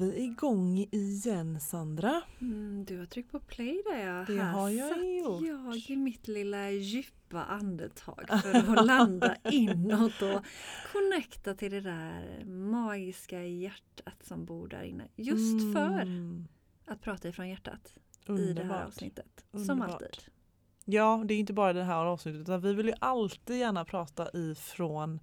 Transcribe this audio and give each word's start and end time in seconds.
Vi 0.00 0.22
igång 0.24 0.78
igen 0.90 1.60
Sandra. 1.60 2.22
Mm, 2.40 2.84
du 2.84 2.98
har 2.98 3.06
tryckt 3.06 3.32
på 3.32 3.40
play 3.40 3.82
där 3.86 3.98
ja. 4.06 4.24
Det 4.26 4.42
Här 4.42 4.52
har 4.52 4.68
jag 4.68 4.88
satt 4.88 4.98
gjort. 5.04 5.42
jag 5.46 5.76
i 5.90 5.96
mitt 5.96 6.28
lilla 6.28 6.70
djupa 6.70 7.44
andetag 7.44 8.24
för 8.42 8.54
att 8.78 8.86
landa 8.86 9.36
inåt 9.50 10.22
och 10.22 10.44
connecta 10.92 11.54
till 11.54 11.70
det 11.72 11.80
där 11.80 12.44
magiska 12.44 13.42
hjärtat 13.44 14.22
som 14.26 14.44
bor 14.44 14.68
där 14.68 14.82
inne. 14.82 15.08
Just 15.16 15.72
för 15.74 16.00
Mm, 16.00 16.48
att 16.86 17.00
prata 17.02 17.28
ifrån 17.28 17.48
hjärtat 17.48 17.94
i 17.96 18.32
det 18.32 18.32
här 18.32 18.48
underbart. 18.48 18.86
avsnittet. 18.86 19.44
Som 19.52 19.60
Underbart. 19.60 19.90
alltid. 19.90 20.16
Ja, 20.84 21.22
det 21.26 21.34
är 21.34 21.38
inte 21.38 21.52
bara 21.52 21.72
det 21.72 21.84
här 21.84 22.04
avsnittet 22.04 22.40
utan 22.40 22.60
vi 22.60 22.74
vill 22.74 22.86
ju 22.86 22.94
alltid 23.00 23.58
gärna 23.58 23.84
prata 23.84 24.30
ifrån 24.34 25.20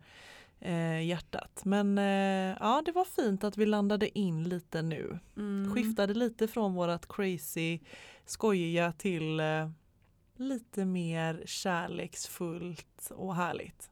eh, 0.59 1.05
hjärtat. 1.05 1.61
Men 1.65 1.97
eh, 1.97 2.57
ja, 2.59 2.81
det 2.85 2.91
var 2.91 3.05
fint 3.05 3.43
att 3.43 3.57
vi 3.57 3.65
landade 3.65 4.19
in 4.19 4.43
lite 4.43 4.81
nu. 4.81 5.19
Mm. 5.37 5.75
Skiftade 5.75 6.13
lite 6.13 6.47
från 6.47 6.73
vårat 6.73 7.07
crazy 7.07 7.79
skojiga 8.25 8.91
till 8.91 9.39
eh, 9.39 9.69
lite 10.35 10.85
mer 10.85 11.43
kärleksfullt 11.45 13.11
och 13.15 13.35
härligt. 13.35 13.89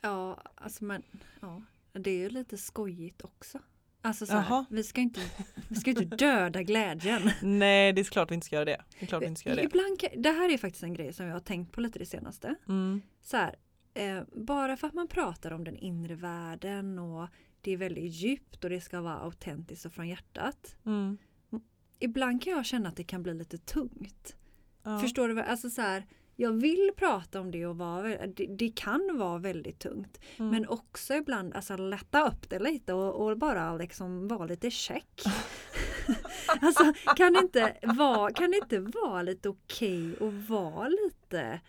Ja, 0.00 0.42
alltså 0.54 0.84
men 0.84 1.02
ja, 1.40 1.62
det 1.92 2.10
är 2.10 2.18
ju 2.18 2.30
lite 2.30 2.58
skojigt 2.58 3.24
också. 3.24 3.58
Alltså 4.02 4.26
så 4.26 4.36
här, 4.36 4.64
vi 4.70 4.84
ska 4.84 5.00
inte, 5.00 5.20
vi 5.68 5.76
ska 5.76 5.90
inte 5.90 6.04
döda 6.04 6.62
glädjen. 6.62 7.30
Nej, 7.42 7.92
det 7.92 8.00
är 8.00 8.04
klart 8.04 8.30
vi 8.30 8.34
inte 8.34 8.46
ska 8.46 8.56
göra 8.56 8.64
det. 8.64 8.84
Det 8.98 9.04
är 9.04 9.06
klart 9.06 9.22
vi 9.22 9.26
inte 9.26 9.40
ska 9.40 9.48
göra 9.48 9.60
det. 9.60 9.64
Ibland, 9.66 10.00
det 10.16 10.30
här 10.30 10.50
är 10.50 10.58
faktiskt 10.58 10.82
en 10.82 10.94
grej 10.94 11.12
som 11.12 11.26
jag 11.26 11.32
har 11.32 11.40
tänkt 11.40 11.72
på 11.72 11.80
lite 11.80 11.98
det 11.98 12.06
senaste. 12.06 12.54
Mm. 12.68 13.02
Så 13.22 13.36
här, 13.36 13.56
eh, 13.94 14.22
bara 14.32 14.76
för 14.76 14.86
att 14.86 14.94
man 14.94 15.08
pratar 15.08 15.50
om 15.50 15.64
den 15.64 15.76
inre 15.76 16.14
världen 16.14 16.98
och 16.98 17.28
det 17.60 17.72
är 17.72 17.76
väldigt 17.76 18.12
djupt 18.12 18.64
och 18.64 18.70
det 18.70 18.80
ska 18.80 19.00
vara 19.00 19.18
autentiskt 19.18 19.86
och 19.86 19.92
från 19.92 20.08
hjärtat. 20.08 20.76
Mm. 20.86 21.18
Ibland 21.98 22.42
kan 22.42 22.52
jag 22.52 22.66
känna 22.66 22.88
att 22.88 22.96
det 22.96 23.04
kan 23.04 23.22
bli 23.22 23.34
lite 23.34 23.58
tungt. 23.58 24.36
Ja. 24.82 24.98
Förstår 24.98 25.28
du? 25.28 25.40
Alltså 25.40 25.70
så 25.70 25.82
här, 25.82 26.06
jag 26.36 26.52
vill 26.52 26.90
prata 26.96 27.40
om 27.40 27.50
det 27.50 27.66
och 27.66 27.78
vara, 27.78 28.26
det, 28.26 28.46
det 28.46 28.68
kan 28.68 29.18
vara 29.18 29.38
väldigt 29.38 29.78
tungt. 29.78 30.20
Mm. 30.38 30.50
Men 30.50 30.68
också 30.68 31.14
ibland 31.14 31.54
alltså, 31.54 31.76
lätta 31.76 32.28
upp 32.28 32.50
det 32.50 32.58
lite 32.58 32.92
och, 32.92 33.26
och 33.26 33.38
bara 33.38 33.76
liksom 33.76 34.28
vara 34.28 34.46
lite 34.46 34.70
check. 34.70 35.22
alltså 36.60 36.92
kan 37.16 37.32
det 37.32 37.38
inte 37.38 37.76
vara, 37.82 38.32
kan 38.32 38.50
det 38.50 38.56
inte 38.56 38.78
vara 38.78 39.22
lite 39.22 39.48
okej 39.48 40.16
och 40.16 40.32
vara 40.32 40.88
lite 40.88 41.60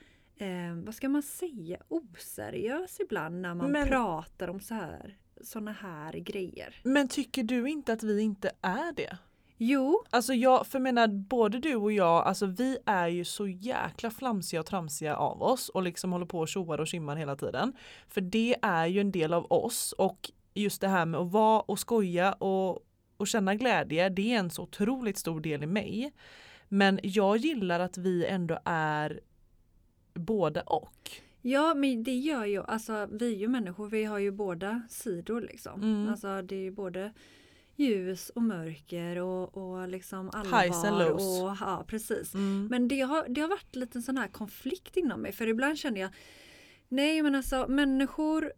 eh, 0.42 0.74
vad 0.86 0.96
ska 0.96 1.10
man 1.10 1.24
säga, 1.24 1.78
oseriös 1.88 3.00
ibland 3.00 3.42
när 3.42 3.54
man 3.56 3.72
Men- 3.72 3.88
pratar 3.88 4.48
om 4.48 4.60
så 4.60 4.74
här 4.74 5.18
såna 5.44 5.72
här 5.72 6.14
grejer. 6.14 6.76
Men 6.84 7.08
tycker 7.08 7.44
du 7.44 7.70
inte 7.70 7.94
att 7.94 8.04
vi 8.04 8.22
inte 8.22 8.52
är 8.62 8.94
det? 8.96 9.18
Jo, 9.58 10.04
Alltså 10.10 10.34
jag, 10.34 10.68
för 10.68 10.80
jag 10.80 10.84
menar 10.84 11.08
både 11.08 11.60
du 11.60 11.76
och 11.76 11.92
jag, 11.92 12.28
alltså 12.28 12.46
vi 12.46 12.78
är 12.86 13.08
ju 13.08 13.26
så 13.26 13.48
jäkla 13.48 14.12
flamsiga 14.12 14.60
och 14.60 14.66
tramsiga 14.66 15.16
av 15.16 15.42
oss 15.44 15.70
och 15.70 15.84
liksom 15.84 16.12
håller 16.12 16.26
på 16.26 16.40
och 16.40 16.48
tjoar 16.48 16.78
och 16.80 16.88
tjimmar 16.88 17.16
hela 17.16 17.36
tiden. 17.36 17.74
För 18.08 18.22
det 18.22 18.56
är 18.62 18.86
ju 18.88 19.02
en 19.02 19.12
del 19.12 19.34
av 19.34 19.52
oss 19.52 19.92
och 19.98 20.32
just 20.54 20.82
det 20.82 20.88
här 20.88 21.06
med 21.06 21.20
att 21.20 21.32
vara 21.32 21.62
och 21.62 21.80
skoja 21.80 22.34
och, 22.34 22.80
och 23.18 23.28
känna 23.28 23.56
glädje, 23.56 24.10
det 24.10 24.34
är 24.34 24.40
en 24.40 24.50
så 24.50 24.64
otroligt 24.64 25.18
stor 25.18 25.42
del 25.42 25.64
i 25.64 25.68
mig. 25.68 26.14
Men 26.70 27.00
jag 27.04 27.38
gillar 27.38 27.80
att 27.80 27.98
vi 27.98 28.26
ändå 28.26 28.60
är 28.66 29.20
både 30.14 30.62
och. 30.62 31.12
Ja 31.42 31.74
men 31.74 32.04
det 32.04 32.16
gör 32.16 32.46
ju, 32.46 32.64
alltså 32.64 33.08
vi 33.12 33.34
är 33.34 33.38
ju 33.38 33.48
människor, 33.48 33.88
vi 33.88 34.04
har 34.04 34.20
ju 34.20 34.32
båda 34.32 34.82
sidor 34.90 35.42
liksom. 35.42 35.84
Mm. 35.84 36.10
Alltså 36.10 36.42
det 36.42 36.56
är 36.56 36.62
ju 36.62 36.72
både 36.72 37.14
ljus 37.76 38.30
och 38.30 38.44
mörker 38.44 39.18
och, 39.18 39.58
och 39.58 39.88
liksom 39.88 40.32
Highs 40.34 40.86
and 40.86 40.86
allvar 40.86 41.10
lows. 41.10 41.42
och 41.42 41.58
ja 41.60 41.86
precis. 41.88 42.34
Mm. 42.34 42.68
Men 42.72 42.88
det 42.88 43.02
har, 43.02 43.26
det 43.30 43.42
har 43.42 43.48
varit 43.48 43.76
lite 43.76 44.02
sån 44.02 44.18
här 44.18 44.28
konflikt 44.28 44.98
inom 44.98 45.22
mig 45.22 45.32
för 45.32 45.48
ibland 45.48 45.78
känner 45.78 46.02
jag 46.02 46.10
Nej 46.88 47.22
men 47.22 47.36
alltså 47.36 47.66
människor 47.70 48.54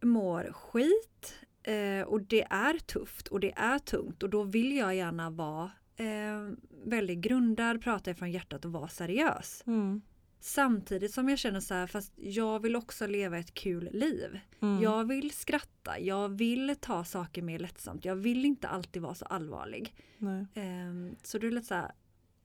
mår 0.00 0.52
skit 0.52 1.34
eh, 1.62 2.02
och 2.06 2.20
det 2.20 2.42
är 2.50 2.78
tufft 2.78 3.28
och 3.28 3.40
det 3.40 3.52
är 3.56 3.78
tungt 3.78 4.22
och 4.22 4.30
då 4.30 4.42
vill 4.42 4.76
jag 4.76 4.94
gärna 4.96 5.30
vara 5.30 5.70
eh, 5.96 6.50
väldigt 6.84 7.18
grundad, 7.18 7.82
prata 7.82 8.10
ifrån 8.10 8.30
hjärtat 8.30 8.64
och 8.64 8.72
vara 8.72 8.88
seriös. 8.88 9.62
Mm. 9.66 10.02
Samtidigt 10.40 11.14
som 11.14 11.28
jag 11.28 11.38
känner 11.38 11.60
så 11.60 11.74
här, 11.74 11.86
fast 11.86 12.12
jag 12.16 12.60
vill 12.60 12.76
också 12.76 13.06
leva 13.06 13.38
ett 13.38 13.54
kul 13.54 13.88
liv. 13.92 14.40
Mm. 14.60 14.82
Jag 14.82 15.04
vill 15.04 15.30
skratta, 15.30 15.98
jag 15.98 16.28
vill 16.28 16.76
ta 16.80 17.04
saker 17.04 17.42
mer 17.42 17.58
lättsamt. 17.58 18.04
Jag 18.04 18.16
vill 18.16 18.44
inte 18.44 18.68
alltid 18.68 19.02
vara 19.02 19.14
så 19.14 19.24
allvarlig. 19.24 19.94
Ehm, 20.54 21.16
så 21.22 21.38
det 21.38 21.46
är 21.46 21.50
lite 21.50 21.66
så 21.66 21.74
här, 21.74 21.92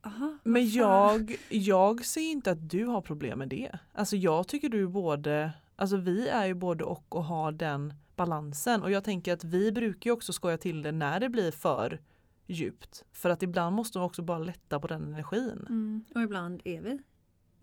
aha, 0.02 0.38
Men 0.44 0.70
jag, 0.70 1.36
jag 1.50 2.06
ser 2.06 2.32
inte 2.32 2.52
att 2.52 2.70
du 2.70 2.86
har 2.86 3.02
problem 3.02 3.40
med 3.40 3.50
det. 3.50 3.72
Alltså 3.94 4.16
jag 4.16 4.48
tycker 4.48 4.70
du 4.70 4.88
både, 4.88 5.52
alltså 5.76 5.98
vi 5.98 6.28
är 6.28 6.46
ju 6.46 6.54
både 6.54 6.84
och 6.84 7.16
och 7.16 7.24
har 7.24 7.52
den 7.52 7.94
balansen 8.16 8.84
och 8.84 8.92
jag 8.92 9.04
tänker 9.04 9.34
att 9.34 9.44
vi 9.44 9.72
brukar 9.72 10.10
ju 10.10 10.14
också 10.14 10.34
skoja 10.34 10.58
till 10.58 10.82
det 10.82 10.92
när 10.92 11.20
det 11.20 11.30
blir 11.30 11.52
för 11.52 12.02
djupt. 12.48 13.06
För 13.12 13.30
att 13.30 13.44
ibland 13.44 13.76
måste 13.76 13.98
man 13.98 14.06
också 14.06 14.22
bara 14.22 14.40
lätta 14.40 14.80
på 14.80 14.88
den 14.88 15.04
energin. 15.04 15.66
Mm, 15.70 16.06
och 16.16 16.22
ibland 16.22 16.62
är 16.66 16.82
vi 16.82 17.00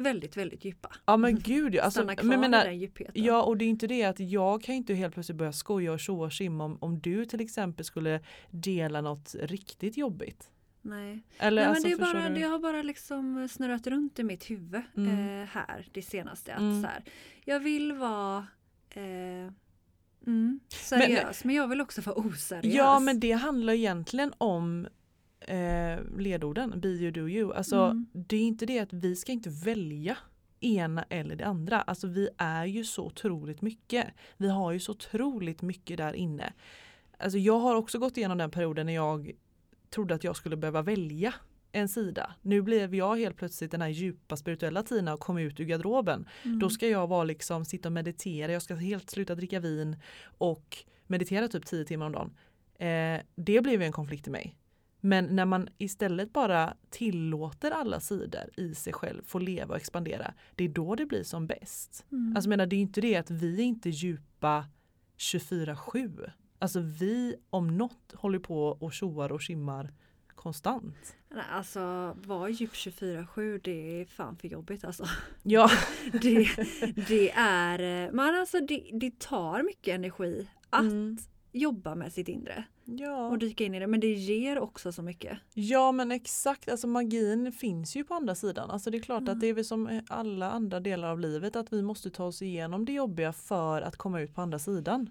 väldigt, 0.02 0.36
väldigt 0.36 0.64
djupa. 0.64 0.92
Ja 1.06 1.16
men 1.16 1.38
gud 1.38 1.74
ja. 1.74 1.82
Alltså, 1.82 2.00
Stanna 2.00 2.16
kvar 2.16 2.24
men, 2.28 2.38
i 2.38 2.40
menar, 2.40 2.64
den 2.64 2.78
djupheten. 2.78 3.12
Ja 3.24 3.42
och 3.42 3.56
det 3.56 3.64
är 3.64 3.68
inte 3.68 3.86
det 3.86 4.04
att 4.04 4.20
jag 4.20 4.62
kan 4.62 4.74
inte 4.74 4.94
helt 4.94 5.14
plötsligt 5.14 5.38
börja 5.38 5.52
skoja 5.52 5.92
och 5.92 6.00
tjoa 6.00 6.26
och 6.26 6.32
simma 6.32 6.64
om, 6.64 6.78
om 6.80 7.00
du 7.00 7.24
till 7.24 7.40
exempel 7.40 7.84
skulle 7.84 8.20
dela 8.50 9.00
något 9.00 9.34
riktigt 9.40 9.96
jobbigt. 9.96 10.48
Nej, 10.84 11.22
Eller, 11.38 11.62
Nej 11.62 11.68
alltså, 11.70 11.88
men 11.88 11.98
det, 11.98 12.04
bara, 12.04 12.28
det 12.30 12.42
har 12.42 12.58
bara 12.58 12.82
liksom 12.82 13.48
snurrat 13.48 13.86
runt 13.86 14.18
i 14.18 14.22
mitt 14.24 14.50
huvud 14.50 14.82
Mm. 14.96 15.40
eh, 15.42 15.46
här 15.48 15.88
det 15.92 16.02
senaste. 16.02 16.54
Att 16.54 16.60
Mm. 16.60 16.82
så 16.82 16.88
här, 16.88 17.04
jag 17.44 17.60
vill 17.60 17.92
vara 17.92 18.46
eh, 18.90 19.52
mm, 20.26 20.60
seriös 20.68 21.44
men, 21.44 21.54
jag 21.54 21.68
vill 21.68 21.80
också 21.80 22.00
vara 22.00 22.16
oseriös. 22.16 22.74
Ja 22.74 23.00
men 23.00 23.20
det 23.20 23.32
handlar 23.32 23.72
egentligen 23.72 24.32
om 24.38 24.86
eh, 25.48 25.98
ledorden, 26.18 26.80
be 26.80 26.88
you 26.88 27.10
do 27.10 27.28
you. 27.28 27.54
Alltså 27.54 27.76
Mm. 27.76 28.06
det 28.12 28.36
är 28.36 28.40
inte 28.42 28.66
det 28.66 28.78
att 28.78 28.92
vi 28.92 29.16
ska 29.16 29.32
inte 29.32 29.50
välja 29.50 30.16
ena 30.60 31.02
eller 31.08 31.36
det 31.36 31.46
andra. 31.46 31.80
Alltså 31.80 32.06
vi 32.06 32.28
är 32.38 32.64
ju 32.64 32.84
så 32.84 33.04
otroligt 33.06 33.62
mycket. 33.62 34.06
Vi 34.36 34.48
har 34.48 34.72
ju 34.72 34.80
så 34.80 34.92
otroligt 34.92 35.62
mycket 35.62 35.96
där 35.96 36.12
inne. 36.12 36.52
Alltså 37.18 37.38
jag 37.38 37.58
har 37.58 37.76
också 37.76 37.98
gått 37.98 38.16
igenom 38.16 38.38
den 38.38 38.50
perioden 38.50 38.86
när 38.86 38.92
jag 38.94 39.30
trodde 39.90 40.14
att 40.14 40.24
jag 40.24 40.36
skulle 40.36 40.56
behöva 40.56 40.82
välja 40.82 41.34
en 41.72 41.88
sida. 41.88 42.34
Nu 42.42 42.62
blev 42.62 42.94
jag 42.94 43.16
helt 43.16 43.36
plötsligt 43.36 43.70
den 43.70 43.80
här 43.82 43.88
djupa 43.88 44.36
spirituella 44.36 44.82
Tina 44.82 45.14
och 45.14 45.20
kom 45.20 45.38
ut 45.38 45.60
ur 45.60 45.64
garderoben. 45.64 46.28
Mm. 46.44 46.58
Då 46.58 46.70
ska 46.70 46.88
jag 46.88 47.06
vara 47.06 47.24
liksom 47.24 47.64
sitta 47.64 47.88
och 47.88 47.92
meditera, 47.92 48.52
jag 48.52 48.62
ska 48.62 48.74
helt 48.74 49.10
sluta 49.10 49.34
dricka 49.34 49.60
vin 49.60 49.96
och 50.24 50.78
meditera 51.06 51.48
typ 51.48 51.66
10 51.66 51.84
timmar 51.84 52.06
om 52.06 52.12
dagen. 52.12 52.30
Eh, 52.78 53.20
det 53.34 53.60
blev 53.62 53.82
en 53.82 53.92
konflikt 53.92 54.26
i 54.28 54.30
mig. 54.30 54.56
Men 55.04 55.24
när 55.24 55.44
man 55.44 55.68
istället 55.78 56.32
bara 56.32 56.76
tillåter 56.90 57.70
alla 57.70 58.00
sidor 58.00 58.50
i 58.56 58.74
sig 58.74 58.92
själv 58.92 59.22
få 59.24 59.38
leva 59.38 59.74
och 59.74 59.76
expandera, 59.80 60.34
det 60.54 60.64
är 60.64 60.68
då 60.68 60.94
det 60.94 61.06
blir 61.06 61.24
som 61.24 61.46
bäst. 61.46 62.04
Mm. 62.12 62.36
Alltså 62.36 62.48
menar, 62.48 62.66
det 62.66 62.76
är 62.76 62.80
inte 62.80 63.00
det 63.00 63.16
att 63.16 63.30
vi 63.30 63.60
är 63.60 63.64
inte 63.64 63.90
djupa 63.90 64.66
24-7. 65.18 66.30
Alltså 66.58 66.80
vi 66.80 67.36
om 67.50 67.78
något 67.78 68.12
håller 68.14 68.38
på 68.38 68.64
och 68.66 68.92
tjoar 68.92 69.32
och 69.32 69.42
skimmar 69.42 69.92
konstant. 70.34 71.16
Nej, 71.28 71.44
Alltså 71.50 72.16
vara 72.26 72.48
djup 72.48 72.72
24-7 72.72 73.60
det 73.64 74.00
är 74.00 74.04
fan 74.04 74.36
för 74.36 74.48
jobbigt 74.48 74.84
alltså. 74.84 75.06
Ja, 75.42 75.70
Det, 76.12 76.48
det 77.08 77.30
är, 77.30 78.06
eh, 78.06 78.12
men 78.12 78.34
alltså 78.34 78.60
det, 78.60 78.90
det 78.92 79.18
tar 79.18 79.62
mycket 79.62 79.94
energi 79.94 80.48
att 80.70 80.80
Mm. 80.82 81.18
Jobba 81.52 81.94
med 81.94 82.12
sitt 82.12 82.28
inre 82.28 82.64
ja. 82.84 83.28
och 83.28 83.38
dyka 83.38 83.64
in 83.64 83.74
i 83.74 83.80
det 83.80 83.86
men 83.86 84.00
det 84.00 84.12
ger 84.14 84.58
också 84.58 84.92
så 84.92 85.02
mycket. 85.02 85.38
ja 85.54 85.92
men 85.92 86.12
exakt, 86.12 86.68
alltså 86.68 86.86
magin 86.86 87.52
finns 87.52 87.96
ju 87.96 88.04
på 88.04 88.14
andra 88.14 88.34
sidan. 88.34 88.70
Alltså 88.70 88.90
det 88.90 88.98
är 88.98 89.02
klart 89.02 89.20
Mm. 89.22 89.32
att 89.32 89.40
det 89.40 89.46
är 89.46 89.54
väl 89.54 89.64
som 89.64 90.00
alla 90.08 90.50
andra 90.50 90.80
delar 90.80 91.08
av 91.10 91.20
livet 91.20 91.56
att 91.56 91.72
vi 91.72 91.82
måste 91.82 92.10
ta 92.10 92.24
oss 92.24 92.42
igenom 92.42 92.84
det 92.84 92.92
jobbiga 92.92 93.32
för 93.32 93.82
att 93.82 93.96
komma 93.96 94.20
ut 94.20 94.34
på 94.34 94.40
andra 94.40 94.58
sidan. 94.58 95.10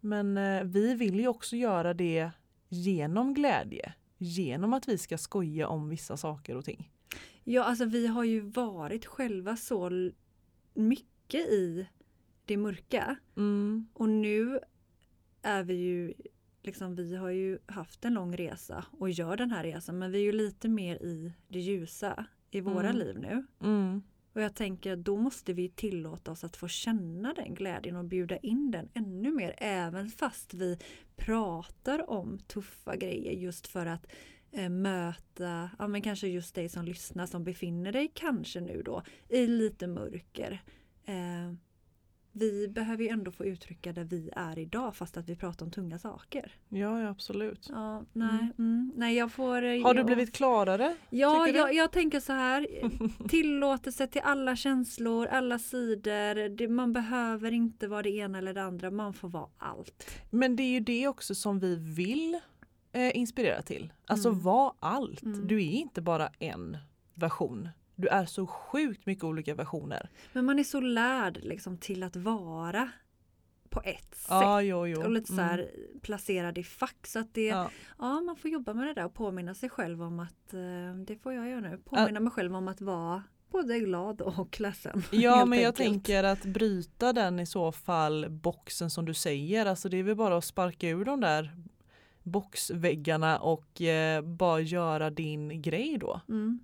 Men 0.00 0.36
eh, 0.36 0.64
vi 0.64 0.94
vill 0.94 1.20
ju 1.20 1.28
också 1.28 1.56
göra 1.56 1.94
det 1.94 2.30
genom 2.68 3.34
glädje. 3.34 3.92
Genom 4.18 4.72
att 4.72 4.88
vi 4.88 4.98
ska 4.98 5.18
skoja 5.18 5.68
om 5.68 5.88
vissa 5.88 6.16
saker 6.16 6.56
och 6.56 6.64
ting. 6.64 6.90
Ja 7.44 7.64
alltså 7.64 7.84
vi 7.84 8.06
har 8.06 8.24
ju 8.24 8.40
varit 8.40 9.06
själva 9.06 9.56
så 9.56 9.90
mycket 10.74 11.40
i 11.48 11.86
det 12.44 12.56
mörka 12.56 13.16
Mm. 13.36 13.86
och 13.94 14.08
nu 14.08 14.58
är 15.42 15.62
vi 15.62 15.74
ju 15.74 16.14
liksom 16.62 16.94
vi 16.94 17.16
har 17.16 17.30
ju 17.30 17.58
haft 17.66 18.04
en 18.04 18.14
lång 18.14 18.36
resa 18.36 18.84
och 18.98 19.10
gör 19.10 19.36
den 19.36 19.50
här 19.50 19.62
resan 19.64 19.98
men 19.98 20.12
vi 20.12 20.18
är 20.18 20.22
ju 20.22 20.32
lite 20.32 20.68
mer 20.68 20.96
i 21.02 21.32
det 21.48 21.60
ljusa 21.60 22.26
i 22.50 22.60
våra 22.60 22.88
Mm. 22.88 22.96
liv 22.96 23.18
nu. 23.18 23.46
Mm. 23.62 24.02
Och 24.32 24.40
jag 24.40 24.54
tänker 24.54 24.92
att 24.92 24.98
då 25.04 25.16
måste 25.16 25.52
vi 25.52 25.68
tillåta 25.68 26.30
oss 26.30 26.44
att 26.44 26.56
få 26.56 26.68
känna 26.68 27.34
den 27.34 27.54
glädjen 27.54 27.96
och 27.96 28.04
bjuda 28.04 28.36
in 28.36 28.70
den 28.70 28.88
ännu 28.94 29.30
mer 29.30 29.54
även 29.58 30.08
fast 30.10 30.54
vi 30.54 30.78
pratar 31.16 32.10
om 32.10 32.38
tuffa 32.38 32.96
grejer 32.96 33.32
just 33.32 33.66
för 33.66 33.86
att 33.86 34.06
eh, 34.52 34.68
möta, 34.68 35.70
ja 35.78 35.86
men 35.88 36.02
kanske 36.02 36.28
just 36.28 36.54
dig 36.54 36.68
som 36.68 36.84
lyssnar 36.84 37.26
som 37.26 37.44
befinner 37.44 37.92
dig 37.92 38.10
kanske 38.14 38.60
nu 38.60 38.82
då 38.82 39.02
i 39.28 39.46
lite 39.46 39.86
mörker. 39.86 40.62
Eh, 41.04 41.54
vi 42.40 42.68
behöver 42.68 43.02
ju 43.04 43.08
ändå 43.08 43.30
få 43.30 43.44
uttrycka 43.44 43.92
där 43.92 44.04
vi 44.04 44.30
är 44.36 44.58
idag 44.58 44.96
fast 44.96 45.16
att 45.16 45.28
vi 45.28 45.36
pratar 45.36 45.66
om 45.66 45.72
tunga 45.72 45.98
saker. 45.98 46.52
Ja, 46.68 47.00
ja 47.00 47.08
absolut. 47.08 47.66
Ja, 47.72 48.04
nej, 48.12 48.48
mm, 48.58 48.92
nej 48.96 49.16
jag 49.16 49.32
får... 49.32 49.62
eh, 49.62 49.82
Har 49.82 49.94
du 49.94 50.00
jag- 50.00 50.06
blivit 50.06 50.32
klarare? 50.34 50.96
Ja, 51.10 51.48
jag, 51.48 51.74
jag 51.74 51.92
tänker 51.92 52.20
så 52.20 52.32
här. 52.32 52.66
Tillåtelse 53.28 54.06
till 54.06 54.20
alla 54.24 54.56
känslor, 54.56 55.26
alla 55.26 55.58
sidor. 55.58 56.48
Det, 56.48 56.68
man 56.68 56.92
behöver 56.92 57.52
inte 57.52 57.88
vara 57.88 58.02
det 58.02 58.10
ena 58.10 58.38
eller 58.38 58.54
det 58.54 58.62
andra. 58.62 58.90
Man 58.90 59.14
får 59.14 59.28
vara 59.28 59.48
allt. 59.58 60.10
Men 60.30 60.56
det 60.56 60.62
är 60.62 60.70
ju 60.70 60.80
det 60.80 61.08
också 61.08 61.34
som 61.34 61.58
vi 61.58 61.76
vill 61.76 62.38
eh, 62.92 63.16
inspirera 63.16 63.62
till. 63.62 63.92
Alltså 64.06 64.28
Mm. 64.28 64.40
var 64.40 64.74
allt. 64.80 65.22
Mm. 65.22 65.46
Du 65.46 65.56
är 65.66 65.70
inte 65.72 66.00
bara 66.02 66.28
en 66.38 66.76
version. 67.14 67.68
Du 68.00 68.08
är 68.08 68.24
så 68.26 68.46
sjukt 68.46 69.06
mycket 69.06 69.24
olika 69.24 69.54
versioner. 69.54 70.10
Men 70.32 70.44
man 70.44 70.58
är 70.58 70.64
så 70.64 70.80
lärd 70.80 71.38
liksom, 71.42 71.76
till 71.78 72.02
att 72.02 72.16
vara 72.16 72.90
på 73.68 73.80
ett 73.84 74.14
sätt. 74.14 74.26
Ja, 74.30 74.62
jo, 74.62 74.86
jo. 74.86 75.02
Och 75.02 75.10
lite 75.10 75.32
så 75.32 75.40
här 75.40 75.58
Mm. 75.58 76.00
placerad 76.00 76.58
i 76.58 76.64
fack. 76.64 77.06
Så 77.06 77.18
att 77.18 77.34
det, 77.34 77.46
ja. 77.46 77.70
Ja. 77.98 78.20
man 78.20 78.36
får 78.36 78.50
jobba 78.50 78.74
med 78.74 78.86
det 78.86 78.94
där 78.94 79.04
och 79.04 79.14
påminna 79.14 79.54
sig 79.54 79.68
själv 79.68 80.02
om 80.02 80.20
att 80.20 80.54
eh, 80.54 80.94
det 81.06 81.16
får 81.16 81.32
jag 81.32 81.48
göra 81.48 81.60
nu. 81.60 81.78
Påminna 81.84 82.20
mig 82.20 82.30
själv 82.32 82.56
om 82.56 82.68
att 82.68 82.80
vara 82.80 83.22
både 83.50 83.78
glad 83.78 84.20
och 84.20 84.60
ledsen. 84.60 85.02
Ja 85.10 85.44
men 85.44 85.58
jag 85.58 85.66
enkelt. 85.68 85.76
tänker 85.90 86.24
att 86.24 86.44
bryta 86.44 87.12
den 87.12 87.40
i 87.40 87.46
så 87.46 87.72
fall 87.72 88.26
boxen 88.30 88.90
som 88.90 89.04
du 89.04 89.14
säger. 89.14 89.66
Alltså 89.66 89.88
det 89.88 89.96
är 89.96 90.02
väl 90.02 90.16
bara 90.16 90.36
att 90.36 90.44
sparka 90.44 90.88
ur 90.88 91.04
de 91.04 91.20
där 91.20 91.50
boxväggarna 92.22 93.38
och 93.38 93.82
eh, 93.82 94.22
bara 94.22 94.60
göra 94.60 95.10
din 95.10 95.62
grej 95.62 95.98
då. 96.00 96.20
Mm. 96.28 96.60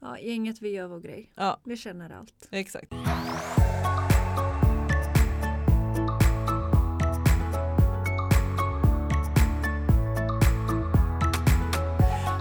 Ja, 0.00 0.18
gänget 0.18 0.62
vi 0.62 0.68
gör 0.70 0.86
vår 0.86 1.00
grej. 1.00 1.30
Ja, 1.34 1.60
Vi 1.64 1.76
känner 1.76 2.10
allt. 2.10 2.48
exakt. 2.50 2.92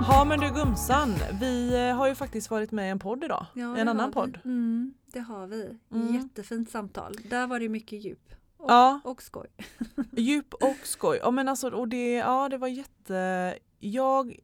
Ja 0.01 0.25
men 0.25 0.39
du 0.39 0.49
Gumsan, 0.49 1.13
vi 1.39 1.75
eh, 1.89 1.95
har 1.95 2.07
ju 2.07 2.15
faktiskt 2.15 2.49
varit 2.51 2.71
med 2.71 2.87
i 2.87 2.89
en 2.89 2.99
podd 2.99 3.23
idag. 3.23 3.45
Ja, 3.53 3.77
en 3.77 3.87
annan 3.87 4.11
podd. 4.11 4.39
Mm, 4.45 4.93
det 5.05 5.19
har 5.19 5.47
vi. 5.47 5.77
Mm. 5.91 6.13
Jättefint 6.15 6.69
samtal. 6.69 7.15
Där 7.29 7.47
var 7.47 7.59
det 7.59 7.69
mycket 7.69 8.03
djup. 8.05 8.33
Och, 8.57 8.71
Ja. 8.71 8.99
och 9.03 9.21
skoj. 9.23 9.47
Djup 10.11 10.53
och 10.53 10.75
skoj. 10.83 11.19
Ja, 11.21 11.31
men 11.31 11.47
alltså, 11.47 11.69
och 11.69 11.87
det, 11.87 12.13
ja, 12.13 12.49
det 12.49 12.57
var 12.57 12.67
jätte... 12.67 13.57
Jag 13.79 14.35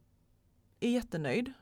är 0.80 0.88
jättenöjd 0.90 1.52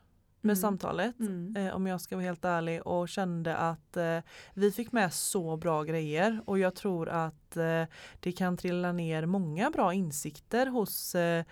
med 0.44 0.50
Mm. 0.56 0.60
samtalet. 0.60 1.20
Mm. 1.20 1.56
Eh, 1.56 1.74
om 1.74 1.86
jag 1.86 2.00
ska 2.00 2.16
vara 2.16 2.24
helt 2.26 2.44
ärlig 2.44 2.86
och 2.86 3.08
kände 3.08 3.56
att 3.56 3.96
eh, 3.96 4.18
vi 4.54 4.72
fick 4.72 4.92
med 4.92 5.12
så 5.12 5.56
bra 5.56 5.82
grejer 5.82 6.40
och 6.46 6.58
jag 6.58 6.74
tror 6.74 7.08
att 7.08 7.56
eh, 7.56 7.84
det 8.20 8.32
kan 8.32 8.56
trilla 8.56 8.92
ner 8.92 9.26
många 9.26 9.70
bra 9.70 9.94
insikter 9.94 10.66
hos 10.66 11.14
eh, 11.14 11.44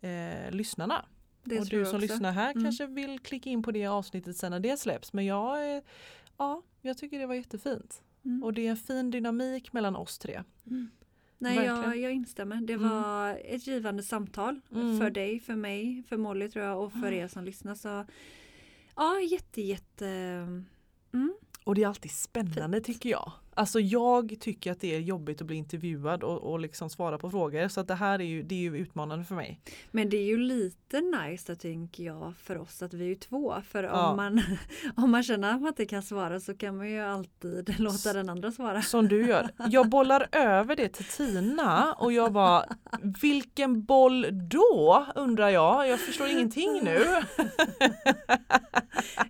eh, 0.00 0.50
lyssnarna. 0.50 1.04
Det 1.44 1.60
och 1.60 1.66
du 1.66 1.84
som 1.86 2.00
lyssnar 2.00 2.32
här 2.32 2.50
Mm. 2.50 2.64
kanske 2.64 2.86
vill 2.86 3.18
klicka 3.20 3.50
in 3.50 3.62
på 3.62 3.70
det 3.70 3.86
avsnittet 3.86 4.36
sen 4.36 4.50
när 4.52 4.60
det 4.60 4.76
släpps 4.80 5.12
men 5.12 5.24
jag, 5.26 5.76
eh, 5.76 5.82
ja, 6.36 6.62
jag 6.82 6.98
tycker 6.98 7.18
det 7.18 7.26
var 7.26 7.34
jättefint. 7.34 8.02
Mm. 8.24 8.44
Och 8.44 8.52
det 8.52 8.66
är 8.66 8.70
en 8.70 8.76
fin 8.76 9.10
dynamik 9.10 9.72
mellan 9.72 9.96
oss 9.96 10.18
tre. 10.18 10.42
Nej, 11.38 11.64
jag, 11.64 11.96
jag 11.96 12.12
instämmer. 12.12 12.56
Det 12.60 12.72
Mm. 12.72 12.88
var 12.90 13.40
ett 13.44 13.66
givande 13.66 14.02
samtal 14.02 14.60
Mm. 14.74 14.98
för 14.98 15.10
dig, 15.10 15.40
för 15.40 15.54
mig, 15.56 16.02
för 16.08 16.16
Molly 16.16 16.48
tror 16.48 16.64
jag 16.64 16.82
och 16.84 16.92
för 16.92 17.12
er 17.12 17.28
som 17.28 17.44
lyssnar. 17.44 17.74
Så 17.74 18.04
ja, 18.96 19.20
jätte, 19.20 19.62
jätte... 19.62 20.06
Mm. 21.12 21.34
Och 21.64 21.74
det 21.74 21.82
är 21.82 21.86
alltid 21.88 22.10
spännande 22.10 22.80
tycker 22.80 23.10
jag. 23.10 23.32
Alltså 23.58 23.80
jag 23.80 24.36
tycker 24.40 24.72
att 24.72 24.80
det 24.80 24.94
är 24.94 25.00
jobbigt 25.00 25.40
att 25.40 25.46
bli 25.46 25.56
intervjuad 25.56 26.22
och, 26.22 26.38
och 26.52 26.58
liksom 26.60 26.90
svara 26.90 27.18
på 27.18 27.30
frågor. 27.30 27.68
Så 27.68 27.80
att 27.80 27.88
det 27.88 27.94
här 27.94 28.18
är 28.18 28.24
ju, 28.24 28.42
det 28.42 28.54
är 28.54 28.58
ju 28.58 28.76
utmanande 28.78 29.24
för 29.24 29.34
mig. 29.34 29.60
Men 29.90 30.10
det 30.10 30.16
är 30.16 30.24
ju 30.26 30.38
lite 30.38 31.00
nice 31.00 31.56
tänker 31.56 32.04
jag 32.04 32.32
för 32.42 32.58
oss 32.58 32.82
att 32.82 32.94
vi 32.94 33.04
är 33.04 33.08
ju 33.08 33.14
två. 33.14 33.54
För 33.70 33.84
Ja. 33.84 34.10
om, 34.10 34.16
man, 34.16 34.42
om 34.96 35.10
man 35.10 35.22
känner 35.22 35.54
att 35.54 35.60
man 35.60 35.68
inte 35.68 35.86
kan 35.86 36.02
svara 36.02 36.40
så 36.40 36.54
kan 36.56 36.76
man 36.76 36.90
ju 36.90 37.00
alltid 37.00 37.74
låta 37.80 38.12
den 38.12 38.28
andra 38.28 38.52
svara. 38.52 38.82
Som 38.82 39.08
du 39.08 39.26
gör. 39.26 39.48
Jag 39.68 39.88
bollar 39.88 40.28
över 40.32 40.76
det 40.76 40.88
till 40.88 41.04
Tina 41.04 41.92
och 41.94 42.12
jag 42.12 42.32
bara 42.32 42.64
Vilken 43.22 43.82
boll 43.84 44.26
då? 44.32 45.06
undrar 45.14 45.48
jag. 45.48 45.88
Jag 45.88 46.00
förstår 46.00 46.26
ingenting 46.28 46.80
nu. 46.82 47.06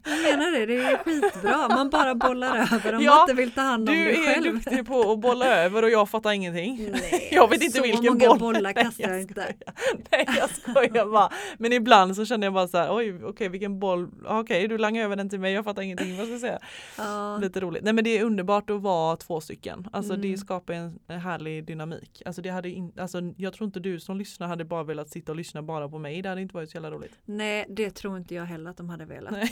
Jag 0.05 0.23
menar 0.23 0.51
det, 0.59 0.67
det 0.67 0.77
är 0.83 0.97
skitbra. 0.99 1.69
Man 1.69 1.91
bara 1.91 2.15
bollar 2.15 2.57
över 2.75 2.95
om 2.95 3.03
Ja, 3.03 3.15
man 3.15 3.21
inte 3.31 3.35
vill 3.43 3.51
ta 3.51 3.61
hand 3.61 3.89
om 3.89 3.95
Du 3.95 4.05
det 4.05 4.17
är 4.27 4.35
själv. 4.35 4.55
duktig 4.55 4.87
på 4.87 5.13
att 5.13 5.21
bolla 5.21 5.47
över 5.47 5.83
och 5.83 5.91
jag 5.91 6.09
fattar 6.09 6.33
ingenting. 6.33 6.89
Nej, 6.93 7.29
Jag 7.33 7.49
vet 7.51 7.63
inte 7.63 7.77
så 7.77 7.83
vilken 7.83 8.05
många 8.05 8.29
boll. 8.29 8.39
bollar 8.39 8.73
kastar 8.73 9.09
jag 9.09 9.21
inte. 9.21 9.55
Nej 10.11 10.27
jag 10.39 10.51
skojar 10.51 11.07
bara. 11.13 11.31
Men 11.59 11.73
ibland 11.73 12.17
så 12.17 12.25
känner 12.25 12.47
jag 12.47 12.55
bara 12.55 12.69
så 12.69 12.79
här, 12.79 12.95
oj 12.97 13.25
okej 13.25 13.49
vilken 13.49 13.79
boll, 13.79 14.09
okej 14.27 14.69
du 14.69 14.79
langar 14.79 15.05
över 15.05 15.17
den 15.17 15.29
till 15.31 15.41
mig, 15.41 15.53
jag 15.53 15.65
fattar 15.65 15.83
ingenting 15.83 16.17
vad 16.17 16.25
ska 16.27 16.33
jag 16.33 16.41
säga. 16.41 16.59
Ja, 16.99 17.37
Lite 17.37 17.61
roligt. 17.61 17.85
Nej 17.85 17.93
men 17.93 18.05
det 18.05 18.19
är 18.19 18.25
underbart 18.25 18.71
att 18.71 18.81
vara 18.83 19.17
två 19.17 19.41
stycken. 19.41 19.89
Alltså 19.93 20.15
Mm. 20.15 20.31
det 20.31 20.39
skapar 20.39 20.75
en, 20.75 20.99
en 21.07 21.21
härlig 21.21 21.65
dynamik. 21.67 22.23
Alltså 22.27 22.43
det 22.43 22.49
hade 22.51 22.71
in, 22.71 22.93
alltså 22.99 23.21
jag 23.37 23.53
tror 23.53 23.67
inte 23.67 23.81
du 23.81 24.01
som 24.01 24.17
lyssnar 24.17 24.47
hade 24.49 24.65
bara 24.65 24.83
velat 24.83 25.09
sitta 25.11 25.33
och 25.33 25.37
lyssna 25.37 25.63
bara 25.63 25.89
på 25.89 25.99
mig. 25.99 26.23
Det 26.23 26.29
hade 26.29 26.41
inte 26.41 26.55
varit 26.55 26.71
så 26.71 26.77
jävla 26.77 26.91
roligt. 26.91 27.13
nej, 27.25 27.67
det 27.69 27.91
tror 27.91 28.17
inte 28.17 28.35
jag 28.35 28.45
heller 28.45 28.71
att 28.71 28.77
de 28.77 28.89
hade 28.89 29.05
velat. 29.05 29.35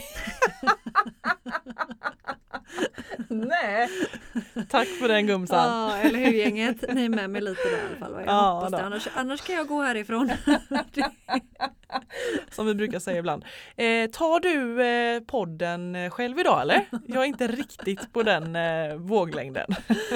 Nej. 3.29 3.89
Tack 4.69 4.89
för 4.89 5.09
den 5.09 5.27
gumsan. 5.27 5.59
Ja, 5.91 5.97
eller 5.97 6.19
hur 6.19 6.33
gänget? 6.33 6.95
Ni 6.95 7.05
är 7.05 7.09
med 7.09 7.31
mig 7.31 7.41
lite 7.43 7.63
där 7.69 7.77
i 7.77 7.81
alla 7.87 7.97
fall. 7.99 8.13
Jag 8.13 8.27
Ja, 8.27 8.53
hoppas 8.53 8.71
det. 8.73 8.83
Annars, 8.83 9.09
annars 9.15 9.41
kan 9.41 9.57
jag 9.57 9.67
gå 9.67 9.83
härifrån. 9.83 10.31
Som 12.51 12.67
vi 12.67 12.75
brukar 12.75 12.99
säga 12.99 13.19
ibland. 13.19 13.45
Eh, 13.77 14.11
tar 14.11 14.41
du 14.41 14.85
eh, 14.87 15.21
podden 15.21 15.97
eh, 15.97 16.11
själv 16.11 16.39
idag 16.39 16.63
eller? 16.63 16.87
Jag 17.07 17.23
är 17.23 17.27
inte 17.27 17.47
riktigt 17.47 18.13
på 18.13 18.23
den 18.23 18.57
eh, 18.57 18.95
våglängden. 18.97 19.67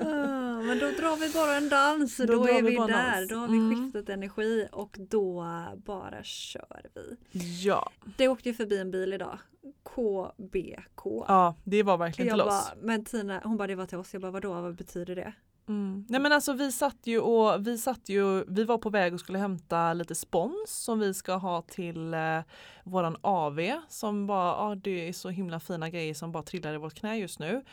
Ah, 0.00 0.66
Men 0.66 0.78
då 0.78 0.86
drar 0.86 1.16
vi 1.16 1.32
bara 1.32 1.54
en 1.56 1.68
dans. 1.68 2.16
Då, 2.16 2.26
Då 2.26 2.48
är 2.48 2.62
vi 2.62 2.76
där. 2.76 2.88
dans. 3.18 3.28
Då 3.28 3.36
har 3.36 3.48
vi 3.48 3.56
Mm. 3.56 3.92
skiftat 3.92 4.08
energi 4.08 4.68
och 4.72 4.96
då 4.98 5.46
bara 5.76 6.22
kör 6.22 6.80
vi. 6.94 7.16
Ja. 7.64 7.90
Det 8.16 8.28
åkte 8.28 8.48
ju 8.48 8.54
förbi 8.54 8.78
en 8.80 8.90
bil 8.90 9.12
idag. 9.12 9.38
KBK. 9.84 11.24
ja, 11.28 11.54
det 11.64 11.82
var 11.82 11.96
verkligen 11.96 12.28
jag 12.28 12.38
till 12.38 12.50
bara, 12.50 12.58
oss. 12.58 12.72
men 12.82 13.04
Tina, 13.04 13.40
hon 13.44 13.56
bara 13.56 13.66
det 13.68 13.74
var 13.74 13.86
till 13.86 13.98
oss. 13.98 14.12
Jag 14.12 14.22
bara 14.22 14.30
vadå, 14.30 14.60
vad 14.60 14.74
betyder 14.74 15.16
det? 15.16 15.32
Mm. 15.68 16.06
Nej 16.08 16.20
men 16.20 16.32
alltså 16.32 16.52
vi 16.52 16.72
satt 16.72 17.06
ju 17.06 17.20
och 17.20 17.66
vi 17.66 17.78
satt 17.78 18.08
ju, 18.08 18.44
vi 18.44 18.64
var 18.64 18.78
på 18.78 18.90
väg 18.90 19.14
och 19.14 19.20
skulle 19.20 19.38
hämta 19.38 19.92
lite 19.92 20.14
spons 20.14 20.70
som 20.70 20.98
vi 20.98 21.14
ska 21.14 21.34
ha 21.34 21.62
till 21.62 22.14
eh, 22.14 22.40
våran 22.84 23.16
AV 23.20 23.60
som 23.88 24.26
bara, 24.26 24.48
ja 24.48 24.74
det 24.74 25.08
är 25.08 25.12
så 25.12 25.28
himla 25.28 25.60
fina 25.60 25.90
grejer 25.90 26.14
som 26.14 26.32
bara 26.32 26.42
trillar 26.42 26.74
i 26.74 26.78
vårt 26.78 26.94
knä 26.94 27.16
just 27.16 27.38
nu. 27.38 27.64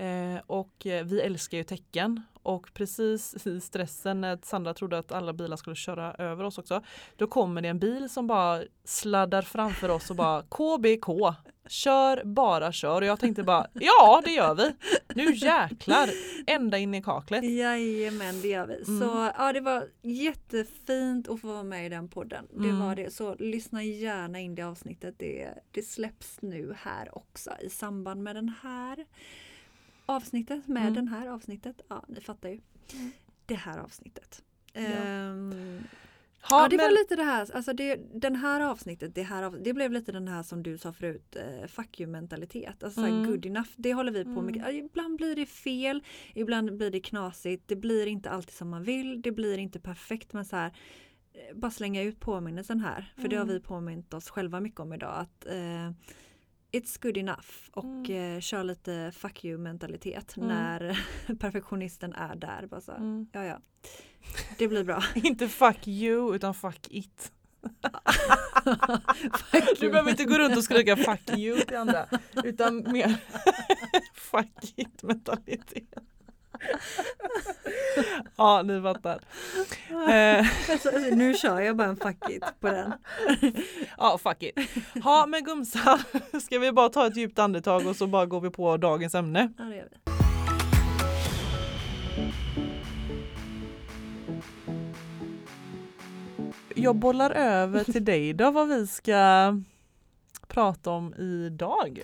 Eh, 0.00 0.40
och 0.46 0.72
vi 1.04 1.20
älskar 1.20 1.58
ju 1.58 1.64
tecken 1.64 2.22
och 2.42 2.70
precis 2.74 3.46
i 3.46 3.60
stressen 3.60 4.20
när 4.20 4.38
Sandra 4.42 4.74
trodde 4.74 4.98
att 4.98 5.12
alla 5.12 5.32
bilar 5.32 5.56
skulle 5.56 5.76
köra 5.76 6.14
över 6.14 6.44
oss 6.44 6.58
också. 6.58 6.82
Då 7.16 7.26
kommer 7.26 7.62
det 7.62 7.68
en 7.68 7.78
bil 7.78 8.08
som 8.08 8.26
bara 8.26 8.62
sladdar 8.84 9.42
framför 9.42 9.88
oss 9.88 10.10
och 10.10 10.16
bara 10.16 10.42
KBK. 10.50 11.06
Kör, 11.68 12.24
bara 12.24 12.72
kör. 12.72 13.00
Och 13.02 13.06
jag 13.06 13.20
tänkte 13.20 13.42
bara 13.42 13.66
ja 13.74 14.22
det 14.24 14.30
gör 14.30 14.54
vi. 14.54 14.74
Nu 15.14 15.34
jäklar. 15.34 16.10
Ända 16.46 16.78
in 16.78 16.94
i 16.94 17.02
kaklet. 17.02 17.44
Jajamän 17.44 18.40
det 18.40 18.48
gör 18.48 18.66
vi. 18.66 18.82
Mm. 18.88 19.00
Så 19.00 19.30
ja 19.38 19.52
det 19.52 19.60
var 19.60 19.88
jättefint 20.02 21.28
att 21.28 21.40
få 21.40 21.46
vara 21.46 21.62
med 21.62 21.86
i 21.86 21.88
den 21.88 22.08
podden. 22.08 22.46
Det 22.50 22.68
Mm. 22.68 22.80
var 22.80 22.94
det. 22.96 23.12
Så 23.14 23.34
lyssna 23.34 23.82
gärna 23.82 24.40
in 24.40 24.54
det 24.54 24.62
avsnittet. 24.62 25.14
Det, 25.18 25.48
det 25.70 25.82
släpps 25.82 26.42
nu 26.42 26.74
här 26.78 27.16
också 27.18 27.50
i 27.60 27.70
samband 27.70 28.22
med 28.22 28.36
den 28.36 28.52
här 28.62 29.04
avsnittet. 30.10 30.68
Med 30.68 30.82
Mm. 30.82 30.94
den 30.94 31.08
här 31.08 31.26
avsnittet. 31.28 31.82
Ja 31.88 32.04
ni 32.08 32.20
fattar 32.20 32.48
ju. 32.48 32.60
Mm. 32.94 33.10
Det 33.46 33.54
här 33.54 33.78
avsnittet. 33.78 34.42
Ja. 34.72 34.80
Ehm, 34.80 35.80
Ja, 36.50 36.62
Ja, 36.62 36.68
det 36.68 36.76
men, 36.76 36.84
var 36.84 36.90
lite 36.90 37.16
det 37.16 37.22
här, 37.22 37.50
alltså 37.54 37.72
det, 37.72 37.96
den 38.14 38.36
här 38.36 38.60
avsnittet, 38.60 39.14
det, 39.14 39.22
här, 39.22 39.50
det 39.64 39.72
blev 39.72 39.92
lite 39.92 40.12
den 40.12 40.28
här 40.28 40.42
som 40.42 40.62
du 40.62 40.78
sa 40.78 40.92
förut, 40.92 41.36
eh, 41.36 41.66
fuck 41.66 42.00
you 42.00 42.10
mentalitet. 42.10 42.82
Alltså 42.84 43.00
Mm. 43.00 43.26
good 43.26 43.46
enough, 43.46 43.68
det 43.76 43.94
håller 43.94 44.12
vi 44.12 44.24
på 44.24 44.30
med. 44.42 44.56
Mm. 44.56 44.60
Ja, 44.62 44.70
Ibland 44.70 45.16
blir 45.16 45.36
det 45.36 45.46
fel, 45.46 46.02
ibland 46.34 46.76
blir 46.76 46.90
det 46.90 47.00
knasigt, 47.00 47.68
det 47.68 47.76
blir 47.76 48.06
inte 48.06 48.30
alltid 48.30 48.54
som 48.54 48.68
man 48.70 48.84
vill, 48.84 49.22
det 49.22 49.32
blir 49.32 49.58
inte 49.58 49.80
perfekt 49.80 50.32
men 50.32 50.44
så 50.44 50.56
här 50.56 50.72
eh, 51.32 51.56
bara 51.56 51.70
slänga 51.70 52.02
ut 52.02 52.20
påminnelsen 52.20 52.80
här, 52.80 53.12
för 53.16 53.28
det 53.28 53.36
har 53.36 53.42
Mm. 53.44 53.54
vi 53.54 53.60
påmint 53.60 54.14
oss 54.14 54.30
själva 54.30 54.60
mycket 54.60 54.80
om 54.80 54.92
idag. 54.92 55.14
att 55.18 55.46
eh, 55.46 55.90
It's 56.72 57.02
good 57.02 57.16
enough 57.16 57.46
och 57.72 58.10
eh, 58.10 58.40
kör 58.40 58.64
lite 58.64 59.12
fuck 59.14 59.44
you 59.44 59.58
mentalitet 59.58 60.36
Mm. 60.36 60.48
när 60.48 60.98
perfektionisten 61.38 62.12
är 62.12 62.36
där. 62.36 62.66
Bara 62.66 62.80
så, 62.80 62.92
Mm. 62.92 63.26
Ja, 63.32 63.44
ja. 63.44 63.58
Det 64.58 64.68
blir 64.68 64.84
bra. 64.84 65.02
Inte 65.14 65.48
fuck 65.48 65.88
you 65.88 66.34
utan 66.34 66.54
fuck 66.54 66.86
it. 66.90 67.32
Fuck 69.50 69.64
Du 69.80 69.84
you. 69.86 69.90
behöver 69.92 70.10
inte 70.10 70.24
gå 70.24 70.38
runt 70.38 70.56
och 70.56 70.64
skrika 70.64 70.96
fuck 70.96 71.38
you 71.38 71.60
till 71.60 71.76
andra 71.76 72.06
utan 72.44 72.92
mer 72.92 73.16
fuck 74.14 74.72
it 74.76 75.02
mentalitet. 75.02 75.94
Ja 78.36 78.62
ni 78.62 78.82
fattar. 78.82 79.20
Alltså, 80.70 80.90
nu 81.12 81.34
kör 81.34 81.60
jag 81.60 81.76
bara 81.76 81.88
en 81.88 81.96
fuck 81.96 82.30
it 82.30 82.44
på 82.60 82.68
den. 82.68 82.92
Ja 83.98 84.18
fuck 84.18 84.42
it. 84.42 84.58
Ja 85.04 85.26
men 85.28 85.44
Gumsan, 85.44 85.98
ska 86.42 86.58
vi 86.58 86.72
bara 86.72 86.88
ta 86.88 87.06
ett 87.06 87.16
djupt 87.16 87.38
andetag 87.38 87.86
och 87.86 87.96
så 87.96 88.06
bara 88.06 88.26
går 88.26 88.40
vi 88.40 88.50
på 88.50 88.76
dagens 88.76 89.14
ämne. 89.14 89.52
Ja, 89.58 89.64
det 89.64 89.76
gör 89.76 89.88
vi. 89.90 90.10
Jag 96.74 96.96
bollar 96.96 97.30
över 97.30 97.84
till 97.84 98.04
dig 98.04 98.32
då 98.34 98.50
vad 98.50 98.68
vi 98.68 98.86
ska 98.86 99.54
prata 100.48 100.90
om 100.90 101.14
idag. 101.14 102.02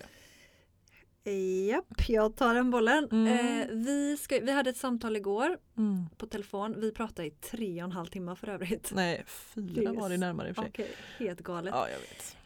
Japp, 1.33 2.09
jag 2.09 2.37
tar 2.37 2.55
den 2.55 2.71
bollen. 2.71 3.09
Mm. 3.13 3.61
Eh, 3.61 3.69
vi, 3.77 4.17
ska, 4.17 4.41
vi 4.41 4.53
hade 4.53 4.71
ett 4.71 4.77
samtal 4.77 5.17
igår 5.17 5.59
Mm. 5.77 6.07
på 6.17 6.27
telefon. 6.27 6.75
Vi 6.81 6.93
pratade 6.93 7.29
i 7.29 7.31
tre 7.31 7.83
och 7.83 7.85
en 7.85 7.93
halv 7.93 8.07
timme 8.07 8.37
för 8.37 8.49
övrigt. 8.49 8.93
Nej 8.95 9.25
fyra 9.27 9.91
är 9.91 9.95
var 9.95 10.09
det 10.09 10.17
närmare 10.17 10.49
i 10.49 10.53
och 10.53 10.57
för 10.57 10.63
sig. 10.63 10.71
Okej, 10.71 10.91
helt 11.19 11.41
galet. 11.41 11.75
Ja 11.75 11.89
jag 11.89 11.99
vet. 11.99 12.37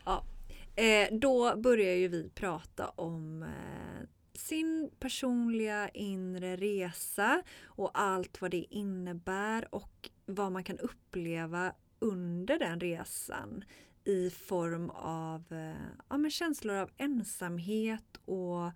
Eh, 0.76 1.18
då 1.18 1.56
börjar 1.56 1.94
ju 1.94 2.08
vi 2.08 2.30
prata 2.34 2.88
om 2.88 3.42
eh, 3.42 4.06
sin 4.34 4.90
personliga 4.98 5.88
inre 5.88 6.56
resa 6.56 7.42
och 7.64 7.90
allt 7.94 8.40
vad 8.40 8.50
det 8.50 8.66
innebär 8.70 9.74
och 9.74 10.10
vad 10.26 10.52
man 10.52 10.64
kan 10.64 10.78
uppleva 10.78 11.72
under 11.98 12.58
den 12.58 12.80
resan 12.80 13.64
i 14.04 14.30
form 14.30 14.90
av 14.94 15.44
eh, 15.50 15.86
ja, 16.08 16.18
men 16.18 16.30
känslor 16.30 16.76
av 16.76 16.90
ensamhet 16.96 18.16
och 18.24 18.70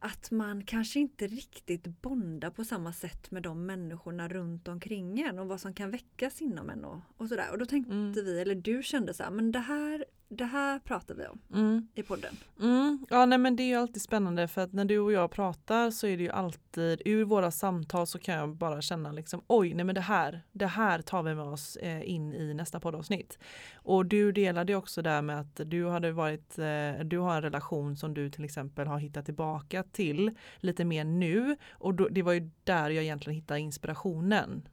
att 0.00 0.30
man 0.30 0.64
kanske 0.64 1.00
inte 1.00 1.26
riktigt 1.26 1.84
bondar 1.86 2.50
på 2.50 2.64
samma 2.64 2.92
sätt 2.92 3.30
med 3.30 3.42
de 3.42 3.66
människorna 3.66 4.28
runt 4.28 4.68
omkring 4.68 5.20
en 5.20 5.38
och 5.38 5.48
vad 5.48 5.60
som 5.60 5.74
kan 5.74 5.90
väckas 5.90 6.42
inom 6.42 6.70
en 6.70 6.84
och, 6.84 7.00
och 7.16 7.28
sådär. 7.28 7.50
Och 7.50 7.58
då 7.58 7.66
tänkte 7.66 7.92
Mm. 7.92 8.12
vi, 8.12 8.40
eller 8.40 8.54
du 8.54 8.82
kände 8.82 9.14
så 9.14 9.22
här, 9.22 9.30
men 9.30 9.52
det 9.52 9.58
här, 9.58 10.04
det 10.30 10.44
här 10.44 10.78
pratar 10.78 11.14
vi 11.14 11.26
om 11.26 11.38
Mm. 11.54 11.88
i 11.94 12.02
podden. 12.02 12.36
Mm. 12.60 13.06
Ja 13.10 13.26
nej 13.26 13.38
men 13.38 13.56
det 13.56 13.62
är 13.62 13.66
ju 13.66 13.74
alltid 13.74 14.02
spännande 14.02 14.48
för 14.48 14.60
att 14.62 14.72
när 14.72 14.84
du 14.84 14.98
och 14.98 15.12
jag 15.12 15.30
pratar 15.30 15.90
så 15.90 16.06
är 16.06 16.16
det 16.16 16.22
ju 16.22 16.30
alltid 16.30 17.02
ur 17.04 17.24
våra 17.24 17.50
samtal 17.50 18.06
så 18.06 18.18
kan 18.18 18.34
jag 18.34 18.56
bara 18.56 18.80
känna 18.82 19.12
liksom 19.12 19.42
oj 19.46 19.74
nej 19.74 19.84
men 19.84 19.94
det 19.94 20.00
här, 20.00 20.42
det 20.52 20.66
här 20.66 21.02
tar 21.02 21.22
vi 21.22 21.34
med 21.34 21.44
oss 21.44 21.76
eh, 21.76 22.10
in 22.10 22.34
i 22.34 22.54
nästa 22.54 22.80
poddavsnitt. 22.80 23.38
Och 23.74 24.06
du 24.06 24.32
delade 24.32 24.74
också 24.74 25.02
där 25.02 25.22
med 25.22 25.40
att 25.40 25.60
du 25.66 25.88
hade 25.88 26.12
varit, 26.12 26.58
eh, 26.58 27.04
du 27.04 27.18
har 27.18 27.36
en 27.36 27.42
relation 27.42 27.96
som 27.96 28.14
du 28.14 28.30
till 28.30 28.44
exempel 28.44 28.86
har 28.86 28.98
hittat 28.98 29.24
tillbaka 29.24 29.82
till 29.82 30.30
lite 30.56 30.84
mer 30.84 31.04
nu 31.04 31.56
och 31.70 31.94
då, 31.94 32.08
det 32.08 32.22
var 32.22 32.32
ju 32.32 32.50
där 32.64 32.90
jag 32.90 33.04
egentligen 33.04 33.34
hittade 33.34 33.60
inspirationen. 33.60 34.68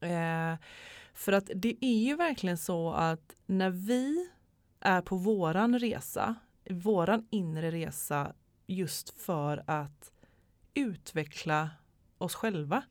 Eh, 0.00 0.54
för 1.14 1.32
att 1.32 1.50
det 1.54 1.76
är 1.80 2.04
ju 2.04 2.16
verkligen 2.16 2.58
så 2.58 2.92
att 2.92 3.34
när 3.46 3.70
vi 3.70 4.28
är 4.84 5.02
på 5.02 5.16
våran 5.16 5.78
resa, 5.78 6.34
våran 6.70 7.26
inre 7.30 7.70
resa 7.70 8.32
just 8.66 9.10
för 9.10 9.64
att 9.66 10.12
utveckla 10.74 11.70
oss 12.18 12.34
själva, 12.34 12.82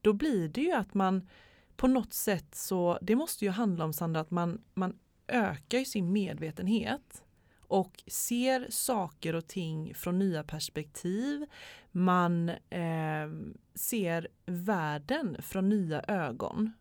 då 0.00 0.12
blir 0.12 0.48
det 0.48 0.60
ju 0.60 0.72
att 0.72 0.94
man 0.94 1.28
på 1.76 1.86
något 1.86 2.12
sätt 2.12 2.54
så, 2.54 2.98
det 3.02 3.16
måste 3.16 3.44
ju 3.44 3.50
handla 3.50 3.84
om 3.84 3.92
Sandra, 3.92 4.20
att 4.20 4.30
man, 4.30 4.62
man 4.74 4.98
ökar 5.28 5.78
ju 5.78 5.84
sin 5.84 6.12
medvetenhet 6.12 7.24
och 7.58 8.02
ser 8.06 8.66
saker 8.70 9.34
och 9.34 9.46
ting 9.46 9.94
från 9.94 10.18
nya 10.18 10.44
perspektiv. 10.44 11.46
Man 11.90 12.48
eh, 12.48 13.28
ser 13.74 14.28
världen 14.46 15.42
från 15.42 15.68
nya 15.68 16.02
ögon. 16.02 16.72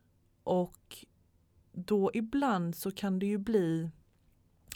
Och 0.43 1.05
då 1.71 2.11
ibland 2.13 2.75
så 2.75 2.91
kan 2.91 3.19
det 3.19 3.25
ju 3.25 3.37
bli 3.37 3.89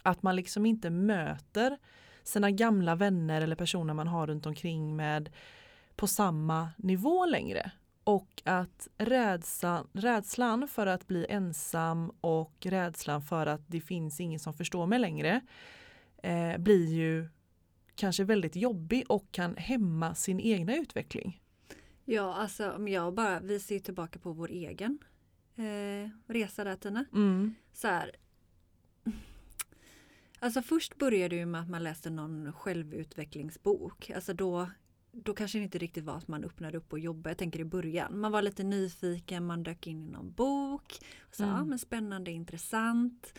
att 0.08 0.24
man 0.24 0.36
liksom 0.36 0.66
inte 0.66 0.90
möter 0.90 1.78
sina 2.24 2.52
gamla 2.52 2.96
vänner 2.96 3.42
eller 3.42 3.56
personer 3.56 3.94
man 3.94 4.08
har 4.08 4.28
runt 4.28 4.46
omkring 4.46 4.96
med 4.96 5.30
på 5.96 6.08
samma 6.08 6.70
nivå 6.78 7.26
längre. 7.26 7.72
Och 8.04 8.42
att 8.46 8.88
rädslan, 8.98 9.88
rädslan 9.94 10.68
för 10.68 10.88
att 10.88 11.08
bli 11.08 11.26
ensam 11.30 12.12
och 12.22 12.54
rädslan 12.66 13.22
för 13.22 13.48
att 13.48 13.62
det 13.68 13.82
finns 13.82 14.20
ingen 14.20 14.40
som 14.40 14.54
förstår 14.54 14.86
mig 14.86 15.00
längre 15.00 15.42
eh, 16.24 16.58
blir 16.58 16.94
ju 16.94 17.30
kanske 17.96 18.24
väldigt 18.24 18.56
jobbig 18.56 19.06
och 19.10 19.32
kan 19.32 19.56
hämma 19.58 20.16
sin 20.16 20.40
egna 20.40 20.76
utveckling. 20.76 21.42
Ja, 22.06 22.36
alltså 22.36 22.72
om 22.72 22.88
jag 22.88 23.14
bara, 23.14 23.40
vi 23.40 23.60
ser 23.60 23.80
tillbaka 23.80 24.20
på 24.20 24.32
vår 24.32 24.52
egen 24.52 25.00
eh, 25.56 26.10
resa 26.34 26.64
där 26.64 26.76
Tina. 26.76 27.06
Mm. 27.14 27.56
Så 27.74 27.88
här. 27.88 28.12
Alltså 30.40 30.62
först 30.62 30.98
började 30.98 31.36
det 31.36 31.40
ju 31.40 31.46
med 31.46 31.62
att 31.62 31.70
man 31.70 31.84
läste 31.84 32.10
någon 32.10 32.54
självutvecklingsbok. 32.54 34.10
Alltså 34.16 34.34
då, 34.34 34.70
då 35.12 35.34
kanske 35.34 35.58
det 35.58 35.64
inte 35.64 35.78
riktigt 35.78 36.04
var 36.04 36.18
att 36.18 36.28
man 36.28 36.44
öppnade 36.44 36.78
upp 36.78 36.94
och 36.94 37.00
jobbade. 37.00 37.30
Jag 37.30 37.38
tänker 37.38 37.60
i 37.60 37.66
början. 37.66 38.20
Man 38.20 38.32
var 38.32 38.42
lite 38.42 38.64
nyfiken, 38.64 39.46
man 39.46 39.64
dök 39.64 39.88
in 39.88 40.04
i 40.04 40.10
någon 40.12 40.32
bok. 40.32 41.00
Så, 41.32 41.44
Mm. 41.44 41.56
ja, 41.56 41.66
men 41.66 41.80
spännande, 41.80 42.32
intressant. 42.32 43.34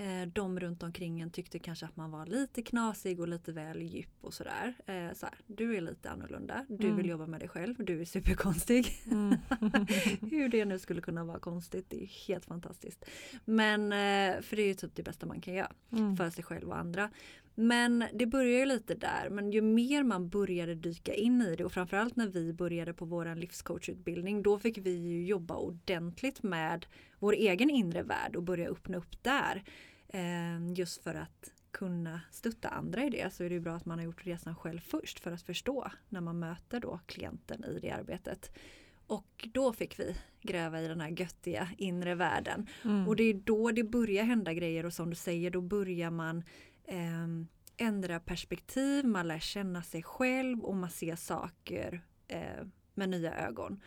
Eh, 0.00 0.26
de 0.32 0.60
runt 0.60 0.82
omkring 0.82 1.20
en 1.20 1.30
tyckte 1.30 1.58
kanske 1.58 1.86
att 1.86 1.96
man 1.96 2.10
var 2.10 2.26
lite 2.26 2.62
knasig 2.62 3.20
och 3.20 3.28
lite 3.28 3.52
väl 3.52 3.82
djup 3.82 4.08
och 4.20 4.34
sådär. 4.34 4.74
Eh, 4.86 5.12
så 5.14 5.26
här, 5.26 5.34
du 5.46 5.76
är 5.76 5.80
lite 5.80 6.10
annorlunda, 6.10 6.66
du 6.68 6.84
Mm. 6.86 6.96
vill 6.96 7.08
jobba 7.08 7.26
med 7.26 7.40
dig 7.40 7.48
själv, 7.48 7.74
du 7.78 8.00
är 8.00 8.04
superkonstig. 8.04 8.86
Mm. 9.10 9.36
Hur 10.30 10.48
det 10.48 10.64
nu 10.64 10.78
skulle 10.78 11.00
kunna 11.00 11.24
vara 11.24 11.38
konstigt, 11.38 11.86
det 11.88 12.02
är 12.02 12.06
helt 12.28 12.44
fantastiskt. 12.44 13.04
Men, 13.44 13.82
eh, 13.92 14.40
för 14.42 14.56
det 14.56 14.62
är 14.62 14.66
ju 14.68 14.74
typ 14.74 14.94
det 14.94 15.02
bästa 15.02 15.26
man 15.26 15.40
kan 15.40 15.54
göra 15.54 15.72
Mm. 15.92 16.16
för 16.16 16.30
sig 16.30 16.44
själv 16.44 16.68
och 16.68 16.78
andra. 16.78 17.10
Men 17.54 18.04
det 18.14 18.26
börjar 18.26 18.58
ju 18.58 18.64
lite 18.66 18.94
där, 18.94 19.28
men 19.30 19.52
ju 19.52 19.62
mer 19.62 20.02
man 20.02 20.28
började 20.28 20.74
dyka 20.74 21.14
in 21.14 21.42
i 21.42 21.56
det 21.56 21.64
och 21.64 21.72
framförallt 21.72 22.16
när 22.16 22.26
vi 22.28 22.52
började 22.52 22.94
på 22.94 23.04
vår 23.04 23.34
livscoachutbildning, 23.34 24.42
då 24.42 24.58
fick 24.58 24.78
vi 24.78 24.90
ju 24.96 25.26
jobba 25.26 25.56
ordentligt 25.56 26.42
med 26.42 26.86
vår 27.18 27.32
egen 27.32 27.70
inre 27.70 28.02
värld 28.02 28.36
och 28.36 28.42
börja 28.42 28.68
öppna 28.70 28.96
upp 28.96 29.22
där. 29.22 29.62
Eh, 30.12 30.72
just 30.74 31.02
för 31.02 31.14
att 31.14 31.52
kunna 31.70 32.20
stötta 32.30 32.68
andra 32.68 33.04
i 33.04 33.10
det 33.10 33.34
så 33.34 33.44
är 33.44 33.50
det 33.50 33.60
bra 33.60 33.76
att 33.76 33.86
man 33.86 33.98
har 33.98 34.04
gjort 34.04 34.26
resan 34.26 34.56
själv 34.56 34.80
först 34.80 35.20
för 35.20 35.32
att 35.32 35.42
förstå 35.42 35.90
när 36.08 36.20
man 36.20 36.38
möter 36.38 36.80
då 36.80 37.00
klienten 37.06 37.64
i 37.64 37.78
det 37.80 37.90
arbetet. 37.90 38.50
Och 39.06 39.48
då 39.52 39.72
fick 39.72 40.00
vi 40.00 40.16
gräva 40.40 40.80
i 40.80 40.88
den 40.88 41.00
här 41.00 41.08
göttiga 41.08 41.68
inre 41.78 42.14
världen. 42.14 42.66
Mm. 42.84 43.08
Och 43.08 43.16
det 43.16 43.24
är 43.24 43.34
då 43.34 43.70
det 43.70 43.84
börjar 43.84 44.24
hända 44.24 44.52
grejer 44.52 44.86
och 44.86 44.92
som 44.92 45.10
du 45.10 45.16
säger 45.16 45.50
då 45.50 45.60
börjar 45.60 46.10
man 46.10 46.44
ehm, 46.84 47.48
ändra 47.76 48.20
perspektiv, 48.20 49.06
man 49.06 49.28
lär 49.28 49.38
känna 49.38 49.82
sig 49.82 50.02
själv 50.02 50.60
och 50.60 50.76
man 50.76 50.90
ser 50.90 51.16
saker 51.16 52.02
eh, 52.28 52.66
med 52.94 53.08
nya 53.08 53.34
ögon. 53.46 53.80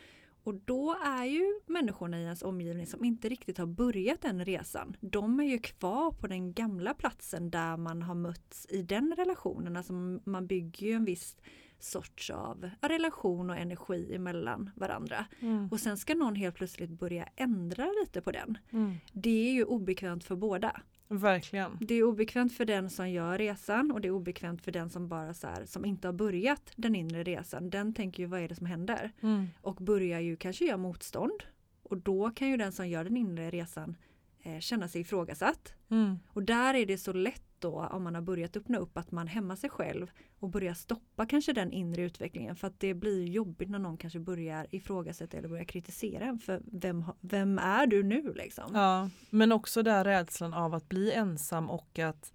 Och 0.44 0.56
då 0.56 0.96
är 1.04 1.26
ju 1.26 1.60
människorna 1.66 2.20
i 2.20 2.24
ens 2.24 2.44
omgivning 2.44 2.88
som 2.88 3.04
inte 3.06 3.30
riktigt 3.30 3.58
har 3.58 3.66
börjat 3.66 4.22
den 4.22 4.46
resan, 4.46 4.98
de 5.00 5.40
är 5.40 5.44
ju 5.44 5.60
kvar 5.60 6.12
på 6.12 6.28
den 6.28 6.54
gamla 6.54 6.94
platsen 6.94 7.50
där 7.50 7.78
man 7.78 8.02
har 8.02 8.16
mötts 8.16 8.68
i 8.70 8.82
den 8.82 9.14
relationen. 9.18 9.78
Alltså 9.78 9.94
man 10.24 10.48
bygger 10.48 10.88
ju 10.88 10.94
en 10.94 11.06
viss 11.06 11.38
sorts 11.80 12.30
av 12.30 12.70
relation 12.82 13.50
och 13.50 13.58
energi 13.58 14.16
emellan 14.16 14.70
varandra. 14.76 15.26
Mm. 15.40 15.70
Och 15.72 15.80
sen 15.80 15.98
ska 15.98 16.16
någon 16.16 16.36
helt 16.36 16.56
plötsligt 16.56 16.90
börja 16.90 17.30
ändra 17.36 17.86
lite 18.02 18.22
på 18.22 18.32
den. 18.32 18.58
Mm. 18.72 18.96
Det 19.12 19.50
är 19.50 19.54
ju 19.54 19.64
obekvämt 19.64 20.24
för 20.24 20.36
båda. 20.36 20.82
Verkligen. 21.20 21.78
Det 21.82 21.96
är 21.96 22.04
obekvämt 22.04 22.54
för 22.54 22.66
den 22.66 22.90
som 22.90 23.10
gör 23.10 23.38
resan 23.38 23.92
och 23.92 24.02
det 24.02 24.08
är 24.08 24.12
obekvämt 24.12 24.62
för 24.62 24.72
den 24.72 24.90
som 24.90 25.08
bara 25.08 25.34
så 25.34 25.48
här, 25.48 25.66
som 25.66 25.86
inte 25.86 26.08
har 26.08 26.14
börjat 26.14 26.72
den 26.76 26.96
inre 26.96 27.24
resan. 27.24 27.70
Den 27.70 27.94
tänker 27.94 28.24
ju 28.24 28.28
vad 28.28 28.40
är 28.40 28.48
det 28.48 28.56
som 28.56 28.66
händer? 28.66 29.12
Mm. 29.22 29.48
Och 29.62 29.76
börjar 29.76 30.20
ju 30.20 30.36
kanske 30.36 30.66
göra 30.66 30.78
motstånd. 30.78 31.44
Och 31.84 31.98
då 31.98 32.30
kan 32.30 32.48
ju 32.48 32.58
den 32.58 32.72
som 32.72 32.90
gör 32.90 33.04
den 33.04 33.18
inre 33.18 33.50
resan 33.50 33.98
eh, 34.44 34.60
känna 34.60 34.88
sig 34.88 35.02
ifrågasatt. 35.02 35.74
Mm. 35.90 36.20
Och 36.28 36.44
där 36.44 36.74
är 36.74 36.86
det 36.86 36.98
så 36.98 37.14
lätt 37.14 37.53
då 37.64 37.88
om 37.92 38.04
man 38.04 38.16
har 38.16 38.22
börjat 38.22 38.58
öppna 38.58 38.78
upp 38.78 38.98
att 38.98 39.12
man 39.12 39.28
hämmar 39.28 39.56
sig 39.56 39.70
själv 39.70 40.12
och 40.40 40.50
börjar 40.50 40.74
stoppa 40.74 41.26
kanske 41.26 41.54
den 41.54 41.72
inre 41.72 42.02
utvecklingen 42.02 42.56
för 42.56 42.68
att 42.68 42.80
det 42.80 42.94
blir 42.94 43.24
jobbigt 43.24 43.70
när 43.70 43.80
någon 43.80 43.98
kanske 43.98 44.20
börjar 44.20 44.68
ifrågasätta 44.72 45.38
eller 45.38 45.50
börjar 45.50 45.64
kritisera 45.64 46.26
en 46.26 46.40
för 46.40 46.62
vem, 46.66 47.06
vem 47.22 47.60
är 47.60 47.88
du 47.88 48.04
nu 48.04 48.34
liksom? 48.34 48.72
Ja, 48.74 49.10
men 49.30 49.52
också 49.52 49.84
där 49.84 50.04
rädslan 50.04 50.54
av 50.54 50.74
att 50.74 50.90
bli 50.90 51.12
ensam 51.12 51.70
och 51.70 52.00
att 52.00 52.34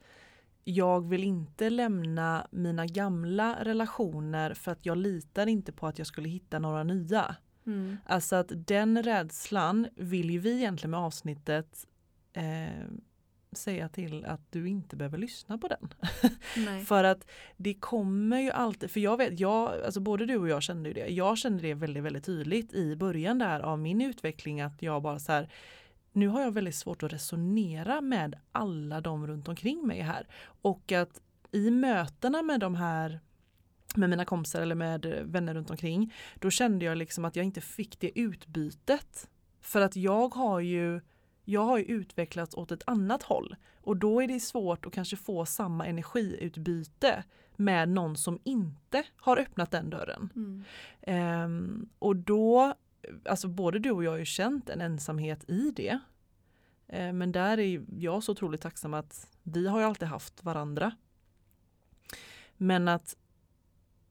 jag 0.65 1.09
vill 1.09 1.25
inte 1.25 1.71
lämna 1.71 2.47
mina 2.51 2.87
gamla 2.87 3.65
relationer 3.65 4.55
för 4.55 4.73
att 4.73 4.87
jag 4.87 4.99
litar 4.99 5.47
inte 5.47 5.73
på 5.73 5.87
att 5.87 5.99
jag 5.99 6.07
skulle 6.07 6.29
hitta 6.29 6.59
några 6.59 6.85
nya. 6.85 7.37
Mm. 7.67 7.97
Alltså 8.07 8.37
att 8.37 8.53
den 8.67 9.03
rädslan 9.03 9.89
vill 9.97 10.31
ju 10.31 10.39
vi 10.39 10.57
egentligen 10.57 10.91
med 10.91 11.01
avsnittet 11.01 11.87
eh, 12.33 12.85
säga 13.59 13.89
till 13.89 14.25
att 14.25 14.53
du 14.53 14.69
inte 14.69 14.97
behöver 14.97 15.19
lyssna 15.19 15.59
på 15.59 15.69
den. 15.69 15.89
för 16.87 17.05
att 17.05 17.27
det 17.57 17.75
kommer 17.75 18.41
ju 18.41 18.51
alltid, 18.51 18.91
för 18.91 19.01
jag 19.01 19.17
vet, 19.17 19.41
jag, 19.41 19.83
alltså 19.85 20.01
både 20.01 20.27
du 20.27 20.37
och 20.37 20.49
jag 20.49 20.63
kände 20.63 20.89
ju 20.89 20.95
det. 20.95 21.09
Jag 21.09 21.39
kände 21.39 21.63
det 21.63 21.75
väldigt, 21.75 22.03
väldigt 22.03 22.25
tydligt 22.25 22.73
i 22.73 22.97
början 22.97 23.39
där 23.39 23.61
av 23.61 23.79
min 23.79 24.01
utveckling 24.01 24.61
att 24.61 24.83
jag 24.83 25.03
bara 25.03 25.19
så 25.19 25.33
här, 25.33 25.53
nu 26.13 26.29
har 26.29 26.41
jag 26.41 26.51
väldigt 26.51 26.75
svårt 26.75 27.03
att 27.03 27.13
resonera 27.13 28.01
med 28.01 28.41
alla 28.53 29.01
de 29.01 29.27
runt 29.27 29.49
omkring 29.49 29.87
mig 29.87 30.01
här. 30.01 30.27
Och 30.63 30.93
att 30.93 31.21
i 31.51 31.71
mötena 31.71 32.43
med 32.43 32.61
de 32.61 32.75
här 32.75 33.21
med 33.95 34.11
mina 34.11 34.25
kompisar 34.25 34.63
eller 34.63 34.75
med 34.75 35.23
vänner 35.25 35.55
runt 35.55 35.71
omkring, 35.71 36.15
då 36.35 36.51
kände 36.51 36.85
jag 36.85 36.99
liksom 36.99 37.25
att 37.25 37.37
jag 37.37 37.45
inte 37.45 37.61
fick 37.61 38.01
det 38.01 38.19
utbytet. 38.19 39.29
För 39.61 39.81
att 39.81 39.97
jag 39.97 40.35
har 40.35 40.61
ju 40.61 41.01
jag 41.49 41.65
har 41.65 41.79
ju 41.79 41.85
utvecklats 41.85 42.55
åt 42.55 42.73
ett 42.73 42.83
annat 42.87 43.23
håll 43.23 43.57
och 43.81 43.97
då 43.97 44.23
är 44.23 44.29
det 44.29 44.41
svårt 44.41 44.87
att 44.87 44.93
kanske 44.93 45.17
få 45.17 45.47
samma 45.47 45.87
energiutbyte 45.87 47.25
med 47.57 47.89
någon 47.89 48.17
som 48.17 48.39
inte 48.45 49.05
har 49.17 49.37
öppnat 49.37 49.71
den 49.71 49.91
dörren. 49.91 50.33
Mm. 50.37 51.45
Um, 51.45 51.89
och 51.99 52.17
då, 52.17 52.75
alltså 53.25 53.49
både 53.49 53.79
du 53.79 53.91
och 53.91 54.05
jag 54.05 54.11
har 54.11 54.19
ju 54.19 54.25
känt 54.25 54.71
en 54.71 54.81
ensamhet 54.81 55.51
i 55.51 55.71
det. 55.77 55.99
Uh, 56.93 57.13
men 57.13 57.33
där 57.33 57.59
är 57.59 57.85
jag 57.99 58.23
så 58.23 58.33
otroligt 58.33 58.61
tacksam 58.61 58.95
att 58.95 59.29
vi 59.43 59.69
har 59.69 59.81
ju 59.81 59.87
alltid 59.87 60.09
haft 60.09 60.45
varandra. 60.45 60.93
Men 62.57 62.89
att 62.89 63.17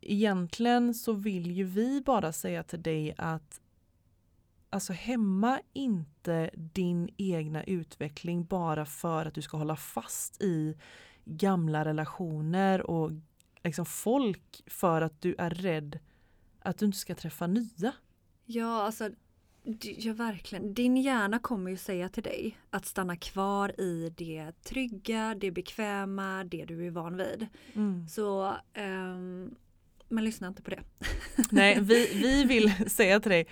egentligen 0.01 0.93
så 0.93 1.13
vill 1.13 1.51
ju 1.51 1.63
vi 1.63 2.01
bara 2.01 2.31
säga 2.31 2.63
till 2.63 2.81
dig 2.81 3.15
att 3.17 3.61
alltså 4.69 4.93
hämma 4.93 5.61
inte 5.73 6.49
din 6.53 7.09
egna 7.17 7.63
utveckling 7.63 8.45
bara 8.45 8.85
för 8.85 9.25
att 9.25 9.33
du 9.33 9.41
ska 9.41 9.57
hålla 9.57 9.75
fast 9.75 10.41
i 10.41 10.77
gamla 11.25 11.85
relationer 11.85 12.81
och 12.81 13.11
liksom 13.63 13.85
folk 13.85 14.63
för 14.67 15.01
att 15.01 15.21
du 15.21 15.35
är 15.37 15.49
rädd 15.49 15.99
att 16.59 16.77
du 16.77 16.85
inte 16.85 16.97
ska 16.97 17.15
träffa 17.15 17.47
nya. 17.47 17.93
Ja, 18.45 18.83
alltså 18.83 19.09
Ja, 19.97 20.13
verkligen. 20.13 20.73
Din 20.73 20.97
hjärna 20.97 21.39
kommer 21.39 21.71
ju 21.71 21.77
säga 21.77 22.09
till 22.09 22.23
dig 22.23 22.57
att 22.69 22.85
stanna 22.85 23.15
kvar 23.15 23.81
i 23.81 24.13
det 24.17 24.51
trygga, 24.63 25.35
det 25.35 25.51
bekväma, 25.51 26.43
det 26.43 26.65
du 26.65 26.87
är 26.87 26.91
van 26.91 27.17
vid. 27.17 27.47
Mm. 27.73 28.07
Så 28.07 28.55
um, 28.77 29.55
men 30.09 30.23
lyssna 30.23 30.47
inte 30.47 30.61
på 30.61 30.69
det. 30.69 30.83
Nej, 31.51 31.79
vi, 31.81 32.09
vi 32.13 32.43
vill 32.43 32.89
säga 32.89 33.19
till 33.19 33.31
dig, 33.31 33.47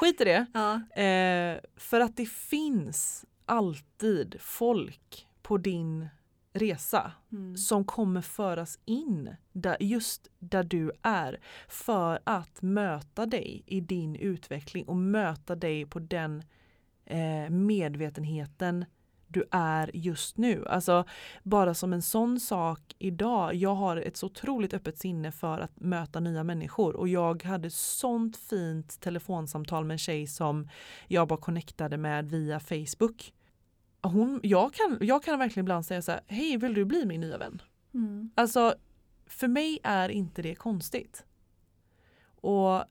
skit 0.00 0.20
i 0.20 0.24
det. 0.24 0.46
Ja. 0.54 0.74
Eh, 1.02 1.58
för 1.76 2.00
att 2.00 2.16
det 2.16 2.28
finns 2.28 3.24
alltid 3.46 4.36
folk 4.40 5.26
på 5.42 5.58
din 5.58 6.08
resa 6.52 7.12
mm. 7.32 7.56
som 7.56 7.84
kommer 7.84 8.20
föras 8.20 8.78
in 8.84 9.36
där, 9.52 9.76
just 9.80 10.28
där 10.38 10.62
du 10.62 10.92
är 11.02 11.40
för 11.68 12.18
att 12.24 12.62
möta 12.62 13.26
dig 13.26 13.62
i 13.66 13.80
din 13.80 14.16
utveckling 14.16 14.84
och 14.84 14.96
möta 14.96 15.56
dig 15.56 15.86
på 15.86 15.98
den 15.98 16.42
eh, 17.04 17.50
medvetenheten 17.50 18.84
du 19.28 19.44
är 19.50 19.90
just 19.94 20.36
nu. 20.36 20.66
Alltså 20.66 21.04
bara 21.42 21.74
som 21.74 21.92
en 21.92 22.02
sån 22.02 22.40
sak 22.40 22.80
idag. 22.98 23.54
Jag 23.54 23.74
har 23.74 23.96
ett 23.96 24.16
så 24.16 24.26
otroligt 24.26 24.74
öppet 24.74 24.98
sinne 24.98 25.32
för 25.32 25.58
att 25.58 25.80
möta 25.80 26.20
nya 26.20 26.44
människor 26.44 26.96
och 26.96 27.08
jag 27.08 27.42
hade 27.42 27.70
sånt 27.70 28.36
fint 28.36 29.00
telefonsamtal 29.00 29.84
med 29.84 29.94
en 29.94 29.98
tjej 29.98 30.26
som 30.26 30.68
jag 31.08 31.28
bara 31.28 31.40
connectade 31.40 31.96
med 31.96 32.30
via 32.30 32.60
Facebook. 32.60 33.32
Hon, 34.02 34.40
jag, 34.42 34.74
kan, 34.74 34.98
jag 35.00 35.22
kan 35.22 35.38
verkligen 35.38 35.64
ibland 35.64 35.86
säga 35.86 36.02
så 36.02 36.12
här, 36.12 36.20
hej 36.26 36.56
vill 36.56 36.74
du 36.74 36.84
bli 36.84 37.06
min 37.06 37.20
nya 37.20 37.38
vän? 37.38 37.62
Mm. 37.94 38.30
Alltså 38.34 38.74
för 39.26 39.48
mig 39.48 39.78
är 39.82 40.08
inte 40.08 40.42
det 40.42 40.54
konstigt. 40.54 41.24
Och 42.40 42.84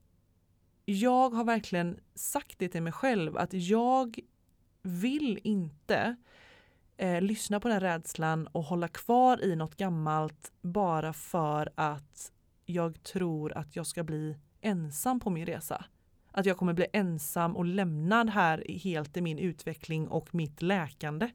jag 0.86 1.30
har 1.30 1.43
verkligen 1.43 2.00
sagt 2.15 2.60
det 2.60 2.69
till 2.69 2.82
mig 2.82 2.93
själv 2.93 3.38
att 3.38 3.54
jag 3.54 4.19
vill 4.88 5.39
inte 5.43 6.15
eh, 6.97 7.21
lyssna 7.21 7.60
på 7.60 7.67
den 7.67 7.80
rädslan 7.80 8.47
och 8.47 8.63
hålla 8.63 8.88
kvar 8.88 9.43
i 9.43 9.56
något 9.56 9.76
gammalt 9.76 10.52
bara 10.62 11.13
för 11.13 11.69
att 11.76 12.32
jag 12.65 13.04
tror 13.04 13.58
att 13.58 13.76
jag 13.76 13.88
ska 13.88 14.04
bli 14.04 14.38
ensam 14.62 15.19
på 15.19 15.30
min 15.30 15.45
resa. 15.45 15.86
Att 16.32 16.45
jag 16.45 16.58
kommer 16.58 16.73
bli 16.73 16.88
ensam 16.93 17.58
och 17.58 17.65
lämnad 17.65 18.30
här 18.30 18.65
helt 18.84 19.17
i 19.17 19.21
min 19.21 19.39
utveckling 19.39 20.08
och 20.08 20.36
mitt 20.36 20.62
läkande. 20.62 21.30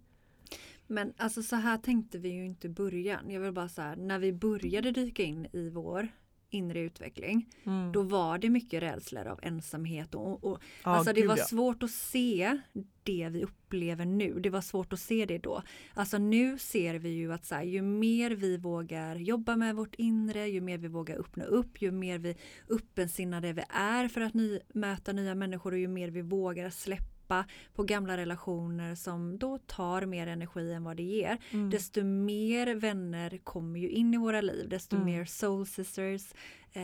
Men 0.87 1.13
alltså 1.17 1.43
så 1.43 1.57
här 1.57 1.79
tänkte 1.79 2.19
vi 2.19 2.29
ju 2.29 2.45
inte 2.45 2.67
i 2.67 2.71
början. 2.71 3.31
Jag 3.31 3.41
vill 3.41 3.53
bara 3.53 3.69
säga 3.69 3.95
när 3.95 4.19
vi 4.19 4.33
började 4.33 4.91
dyka 4.91 5.23
in 5.23 5.47
i 5.53 5.69
vår 5.69 6.09
inre 6.55 6.81
utveckling. 6.81 7.49
Mm. 7.65 7.93
Då 7.93 8.03
var 8.03 8.39
det 8.39 8.51
mycket 8.51 8.83
rädslor 8.83 9.27
av 9.27 9.41
ensamhet 9.43 10.15
och, 10.15 10.45
och 10.45 10.59
ah, 10.83 10.91
alltså 10.91 11.13
det 11.13 11.27
var 11.27 11.37
ja. 11.37 11.45
svårt 11.45 11.83
att 11.83 11.91
se 11.91 12.59
det 13.03 13.29
vi 13.29 13.45
upplever 13.45 14.05
nu. 14.05 14.41
Det 14.41 14.51
var 14.51 14.61
svårt 14.61 14.93
att 14.93 15.01
se 15.01 15.27
det 15.27 15.39
då. 15.39 15.63
Alltså 15.95 16.19
nu 16.19 16.59
ser 16.59 16.95
vi 16.95 17.09
ju 17.09 17.33
att 17.33 17.45
så 17.45 17.55
här, 17.55 17.63
ju 17.63 17.83
mer 17.83 18.31
vi 18.31 18.57
vågar 18.57 19.17
jobba 19.17 19.57
med 19.57 19.77
vårt 19.77 19.95
inre, 19.95 20.47
ju 20.49 20.61
mer 20.61 20.79
vi 20.79 20.89
vågar 20.89 21.17
öppna 21.17 21.45
upp, 21.45 21.83
ju 21.83 21.91
mer 21.91 22.19
vi 22.19 22.37
öppensinnade 22.71 23.53
vi 23.53 23.63
är 23.69 24.09
för 24.09 24.21
att 24.21 24.35
ny, 24.35 24.59
möta 24.75 25.13
nya 25.13 25.35
människor 25.35 25.73
och 25.73 25.79
ju 25.79 25.89
mer 25.89 26.09
vi 26.09 26.23
vågar 26.23 26.71
släppa 26.71 27.12
släppa 27.23 27.45
på 27.75 27.83
gamla 27.83 28.17
relationer 28.17 28.95
som 28.95 29.39
då 29.39 29.59
tar 29.59 30.07
mer 30.07 30.27
energi 30.27 30.73
än 30.73 30.85
vad 30.85 30.97
det 30.97 31.03
ger. 31.03 31.39
Mm. 31.51 31.71
Desto 31.71 32.05
mer 32.05 32.75
vänner 32.75 33.39
kommer 33.45 33.81
ju 33.81 33.89
in 33.89 34.15
i 34.15 34.17
våra 34.17 34.41
liv, 34.41 34.69
desto 34.69 34.97
mm. 34.97 35.07
mer 35.07 35.25
soul 35.25 35.67
sisters 35.67 36.33
eh, 36.73 36.83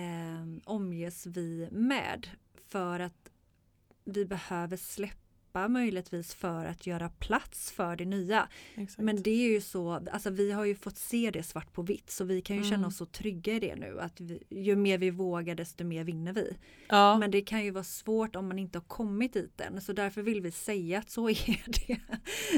omges 0.64 1.27
vi 1.27 1.68
med. 1.70 2.29
För 2.68 3.01
att 3.01 3.31
vi 4.05 4.24
behöver 4.24 4.77
släppa 4.77 5.28
släppa 5.59 5.68
möjligtvis 5.68 6.35
för 6.35 6.64
att 6.64 6.87
göra 6.87 7.09
plats 7.09 7.73
för 7.73 7.97
det 7.97 8.05
nya. 8.05 8.49
Exakt. 8.77 8.99
Men 8.99 9.23
det 9.23 9.31
är 9.31 9.49
ju 9.49 9.61
så, 9.61 10.01
alltså 10.12 10.31
vi 10.31 10.53
har 10.53 10.64
ju 10.64 10.75
fått 10.75 10.99
se 10.99 11.31
det 11.31 11.42
svart 11.42 11.73
på 11.73 11.83
vitt 11.83 12.11
så 12.11 12.25
vi 12.25 12.40
kan 12.40 12.57
ju 12.57 12.62
mm. 12.62 12.71
känna 12.71 12.87
oss 12.87 12.97
så 12.97 13.07
trygga 13.07 13.55
i 13.55 13.61
det 13.61 13.77
nu 13.77 14.01
att 14.01 14.21
vi, 14.21 14.42
ju 14.51 14.77
mer 14.77 14.99
vi 14.99 15.11
vågar 15.11 15.55
desto 15.55 15.85
mer 15.85 16.05
vinner 16.05 16.33
vi. 16.33 16.57
Ja. 16.88 17.18
Men 17.18 17.31
det 17.31 17.40
kan 17.40 17.64
ju 17.64 17.71
vara 17.71 17.85
svårt 17.85 18.37
om 18.37 18.49
man 18.49 18.59
inte 18.59 18.79
har 18.79 18.85
kommit 18.85 19.33
dit 19.33 19.61
än 19.61 19.81
så 19.81 19.92
därför 19.92 20.23
vill 20.23 20.40
vi 20.40 20.51
säga 20.51 20.99
att 20.99 21.11
så 21.11 21.29
är 21.29 21.64
det. 21.88 22.01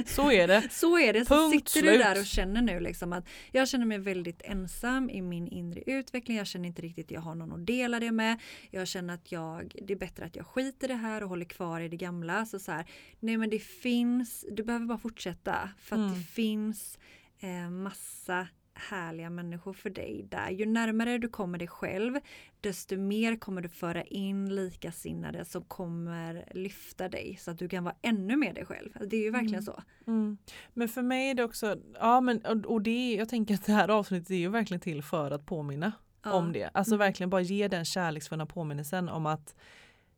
Så 0.06 0.30
är 0.30 0.48
det. 0.48 0.68
så 0.70 0.98
är 0.98 1.12
det. 1.12 1.24
Så 1.24 1.34
Punkt, 1.34 1.68
sitter 1.68 1.80
slut. 1.80 1.92
du 1.92 1.98
där 1.98 2.20
och 2.20 2.26
känner 2.26 2.62
nu 2.62 2.80
liksom 2.80 3.12
att 3.12 3.24
jag 3.52 3.68
känner 3.68 3.86
mig 3.86 3.98
väldigt 3.98 4.42
ensam 4.44 5.10
i 5.10 5.22
min 5.22 5.48
inre 5.48 5.82
utveckling. 5.86 6.36
Jag 6.36 6.46
känner 6.46 6.66
inte 6.66 6.82
riktigt 6.82 7.06
att 7.06 7.10
jag 7.10 7.20
har 7.20 7.34
någon 7.34 7.52
att 7.52 7.66
dela 7.66 8.00
det 8.00 8.12
med. 8.12 8.40
Jag 8.70 8.88
känner 8.88 9.14
att 9.14 9.32
jag, 9.32 9.76
det 9.82 9.92
är 9.92 9.98
bättre 9.98 10.24
att 10.24 10.36
jag 10.36 10.46
skiter 10.46 10.90
i 10.90 10.92
det 10.92 10.94
här 10.94 11.22
och 11.22 11.28
håller 11.28 11.44
kvar 11.44 11.80
i 11.80 11.88
det 11.88 11.96
gamla. 11.96 12.46
Så, 12.46 12.58
så 12.58 12.72
här, 12.72 12.86
nej 13.20 13.36
men 13.36 13.50
det 13.50 13.58
finns, 13.58 14.44
du 14.50 14.62
behöver 14.62 14.86
bara 14.86 14.98
fortsätta 14.98 15.70
för 15.78 15.96
att 15.96 16.00
mm. 16.00 16.14
det 16.14 16.20
finns 16.24 16.98
eh, 17.40 17.70
massa 17.70 18.48
härliga 18.74 19.30
människor 19.30 19.72
för 19.72 19.90
dig 19.90 20.26
där. 20.30 20.50
Ju 20.50 20.66
närmare 20.66 21.18
du 21.18 21.28
kommer 21.28 21.58
dig 21.58 21.68
själv 21.68 22.18
desto 22.60 22.96
mer 22.96 23.36
kommer 23.36 23.62
du 23.62 23.68
föra 23.68 24.02
in 24.02 24.54
likasinnade 24.54 25.44
som 25.44 25.62
kommer 25.62 26.44
lyfta 26.54 27.08
dig 27.08 27.36
så 27.40 27.50
att 27.50 27.58
du 27.58 27.68
kan 27.68 27.84
vara 27.84 27.94
ännu 28.02 28.36
mer 28.36 28.52
dig 28.54 28.64
själv. 28.66 28.90
Det 29.06 29.16
är 29.16 29.20
ju 29.22 29.30
verkligen 29.30 29.54
Mm. 29.54 29.64
så. 29.64 29.82
Mm. 30.06 30.38
Men 30.74 30.88
för 30.88 31.02
mig 31.02 31.30
är 31.30 31.34
det 31.34 31.44
också, 31.44 31.76
ja 31.94 32.20
men 32.20 32.40
och, 32.44 32.66
och 32.72 32.82
det, 32.82 33.14
jag 33.14 33.28
tänker 33.28 33.54
att 33.54 33.66
det 33.66 33.72
här 33.72 33.88
avsnittet 33.88 34.30
är 34.30 34.34
ju 34.34 34.48
verkligen 34.48 34.80
till 34.80 35.02
för 35.02 35.30
att 35.30 35.46
påminna 35.46 35.92
Ja. 36.24 36.32
om 36.32 36.52
det. 36.52 36.70
Alltså 36.74 36.94
Mm. 36.94 36.98
verkligen 37.06 37.30
bara 37.30 37.40
ge 37.40 37.68
den 37.68 37.84
kärleksfulla 37.84 38.46
påminnelsen 38.46 39.08
om 39.08 39.26
att 39.26 39.54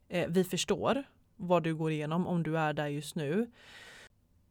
eh, 0.09 0.27
vi 0.29 0.43
förstår 0.43 1.03
vad 1.35 1.63
du 1.63 1.75
går 1.75 1.91
igenom 1.91 2.27
om 2.27 2.43
du 2.43 2.57
är 2.57 2.73
där 2.73 2.87
just 2.87 3.15
nu. 3.15 3.51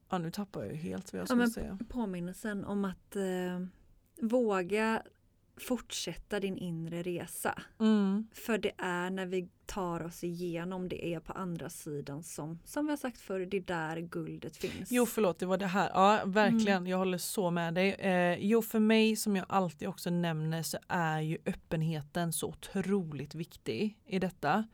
Ja 0.08 0.18
nu 0.18 0.30
tappar 0.30 0.62
jag 0.62 0.70
ju 0.72 0.76
helt 0.78 1.12
vad 1.12 1.18
jag 1.20 1.22
Ja, 1.22 1.26
skulle 1.26 1.38
men 1.38 1.50
säga. 1.50 1.78
Påminnelsen 1.88 2.64
om 2.64 2.84
att 2.84 3.16
eh, 3.16 3.66
våga 4.20 5.02
fortsätta 5.60 6.40
din 6.40 6.56
inre 6.58 7.02
resa. 7.02 7.62
Mm. 7.80 8.26
För 8.32 8.58
det 8.58 8.72
är 8.78 9.10
när 9.10 9.26
vi 9.26 9.48
tar 9.66 10.02
oss 10.02 10.24
igenom 10.24 10.88
det 10.88 11.14
är 11.14 11.20
på 11.20 11.32
andra 11.32 11.68
sidan 11.70 12.22
som, 12.22 12.58
som 12.64 12.84
vi 12.86 12.90
har 12.92 12.96
sagt 12.96 13.20
förr, 13.20 13.40
det 13.40 13.56
är 13.56 13.60
där 13.60 13.96
guldet 14.00 14.56
finns. 14.56 14.90
Jo 14.92 15.06
förlåt, 15.06 15.38
det 15.38 15.46
var 15.46 15.58
det 15.58 15.66
här. 15.66 15.90
Ja 15.94 16.22
verkligen, 16.26 16.76
Mm. 16.76 16.86
jag 16.86 16.98
håller 16.98 17.18
så 17.18 17.50
med 17.50 17.74
dig. 17.74 17.92
Eh, 17.92 18.38
jo 18.40 18.62
för 18.62 18.78
mig 18.78 19.16
som 19.16 19.36
jag 19.36 19.46
alltid 19.48 19.88
också 19.88 20.10
nämner 20.10 20.62
så 20.62 20.78
är 20.88 21.20
ju 21.20 21.38
öppenheten 21.46 22.32
så 22.32 22.48
otroligt 22.48 23.34
viktig 23.34 23.98
i 24.06 24.18
detta. 24.18 24.64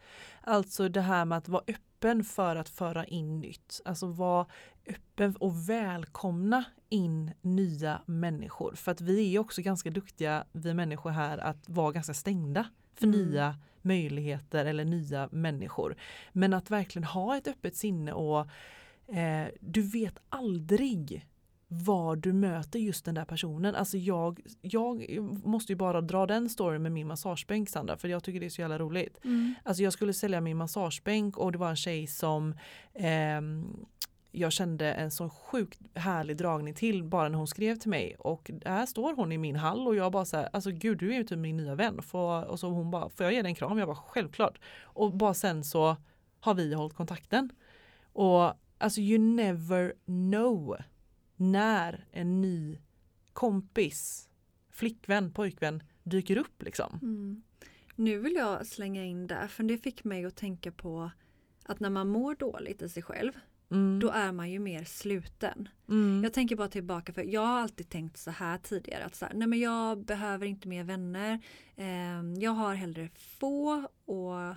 Alltså 0.40 0.88
det 0.88 1.00
här 1.00 1.24
med 1.24 1.38
att 1.38 1.48
vara 1.48 1.62
öppen 1.62 1.82
för 2.24 2.56
att 2.56 2.68
föra 2.68 3.04
in 3.04 3.40
nytt. 3.40 3.80
Alltså 3.84 4.06
vara 4.06 4.46
öppen 4.86 5.36
och 5.36 5.68
välkomna 5.68 6.64
in 6.88 7.32
nya 7.40 8.02
människor. 8.06 8.74
För 8.74 8.92
att 8.92 9.00
vi 9.00 9.34
är 9.34 9.38
också 9.38 9.62
ganska 9.62 9.90
duktiga, 9.90 10.44
vi 10.52 10.74
människor 10.74 11.10
här, 11.10 11.38
att 11.38 11.68
vara 11.68 11.92
ganska 11.92 12.14
stängda 12.14 12.66
för 12.94 13.06
Mm. 13.06 13.20
nya 13.20 13.58
möjligheter 13.82 14.64
eller 14.64 14.84
nya 14.84 15.28
människor. 15.32 15.96
Men 16.32 16.54
att 16.54 16.70
verkligen 16.70 17.04
ha 17.04 17.36
ett 17.36 17.48
öppet 17.48 17.76
sinne 17.76 18.12
och 18.12 18.40
eh, 19.16 19.48
du 19.60 19.82
vet 19.82 20.18
aldrig 20.28 21.26
var 21.68 22.16
du 22.16 22.32
möter 22.32 22.78
just 22.78 23.04
den 23.04 23.14
där 23.14 23.24
personen. 23.24 23.74
Alltså 23.74 23.96
jag, 23.96 24.40
jag 24.60 25.20
måste 25.44 25.72
ju 25.72 25.76
bara 25.76 26.00
dra 26.00 26.26
den 26.26 26.48
storyn 26.48 26.82
med 26.82 26.92
min 26.92 27.06
massagebänk 27.06 27.68
Sandra 27.68 27.96
för 27.96 28.08
jag 28.08 28.24
tycker 28.24 28.40
det 28.40 28.46
är 28.46 28.50
så 28.50 28.60
jävla 28.60 28.78
roligt. 28.78 29.24
Mm. 29.24 29.54
Alltså 29.62 29.82
jag 29.82 29.92
skulle 29.92 30.12
sälja 30.12 30.40
min 30.40 30.56
massagebänk 30.56 31.36
och 31.36 31.52
det 31.52 31.58
var 31.58 31.70
en 31.70 31.76
tjej 31.76 32.06
som 32.06 32.54
ehm, 32.94 33.86
jag 34.32 34.52
kände 34.52 34.92
en 34.92 35.10
så 35.10 35.30
sjukt 35.30 35.80
härlig 35.94 36.36
dragning 36.36 36.74
till 36.74 37.04
bara 37.04 37.28
när 37.28 37.38
hon 37.38 37.46
skrev 37.46 37.76
till 37.76 37.90
mig 37.90 38.16
och 38.18 38.50
här 38.64 38.86
står 38.86 39.16
hon 39.16 39.32
i 39.32 39.38
min 39.38 39.56
hall 39.56 39.86
och 39.86 39.96
jag 39.96 40.12
bara 40.12 40.24
så 40.24 40.36
här, 40.36 40.48
alltså 40.52 40.70
gud 40.70 40.98
du 40.98 41.12
är 41.12 41.16
ju 41.16 41.24
typ 41.24 41.38
min 41.38 41.56
nya 41.56 41.74
vän 41.74 42.02
får, 42.02 42.44
och 42.44 42.60
så 42.60 42.68
hon 42.68 42.90
bara, 42.90 43.08
får 43.08 43.24
jag 43.24 43.32
ge 43.32 43.42
dig 43.42 43.50
en 43.50 43.54
kram? 43.54 43.78
Jag 43.78 43.88
bara 43.88 43.96
självklart. 43.96 44.60
Och 44.82 45.12
bara 45.12 45.34
sen 45.34 45.64
så 45.64 45.96
har 46.40 46.54
vi 46.54 46.74
hållit 46.74 46.94
kontakten. 46.94 47.50
Och 48.12 48.52
alltså 48.78 49.00
you 49.00 49.18
never 49.18 49.94
know 50.06 50.76
när 51.38 52.04
en 52.12 52.40
ny 52.40 52.78
kompis, 53.32 54.28
flickvän, 54.70 55.32
pojkvän 55.32 55.82
dyker 56.02 56.36
upp 56.36 56.62
liksom. 56.62 56.98
Mm. 57.02 57.42
Nu 57.94 58.18
vill 58.18 58.34
jag 58.34 58.66
slänga 58.66 59.04
in 59.04 59.26
där, 59.26 59.46
för 59.46 59.62
det 59.62 59.78
fick 59.78 60.04
mig 60.04 60.24
att 60.24 60.36
tänka 60.36 60.72
på 60.72 61.10
att 61.64 61.80
när 61.80 61.90
man 61.90 62.08
mår 62.08 62.34
dåligt 62.34 62.82
i 62.82 62.88
sig 62.88 63.02
själv, 63.02 63.32
Mm. 63.70 64.00
då 64.00 64.10
är 64.10 64.32
man 64.32 64.50
ju 64.50 64.58
mer 64.58 64.84
sluten. 64.84 65.68
Mm. 65.88 66.24
Jag 66.24 66.32
tänker 66.32 66.56
bara 66.56 66.68
tillbaka 66.68 67.12
för 67.12 67.22
jag 67.22 67.40
har 67.40 67.60
alltid 67.60 67.88
tänkt 67.88 68.16
så 68.18 68.30
här 68.30 68.58
tidigare 68.58 69.04
att 69.04 69.14
så 69.14 69.26
här, 69.26 69.34
nej 69.34 69.48
men 69.48 69.58
jag 69.58 70.04
behöver 70.04 70.46
inte 70.46 70.68
mer 70.68 70.84
vänner. 70.84 71.40
Eh, 71.76 72.22
jag 72.38 72.50
har 72.50 72.74
hellre 72.74 73.08
få 73.14 73.88
och 74.04 74.54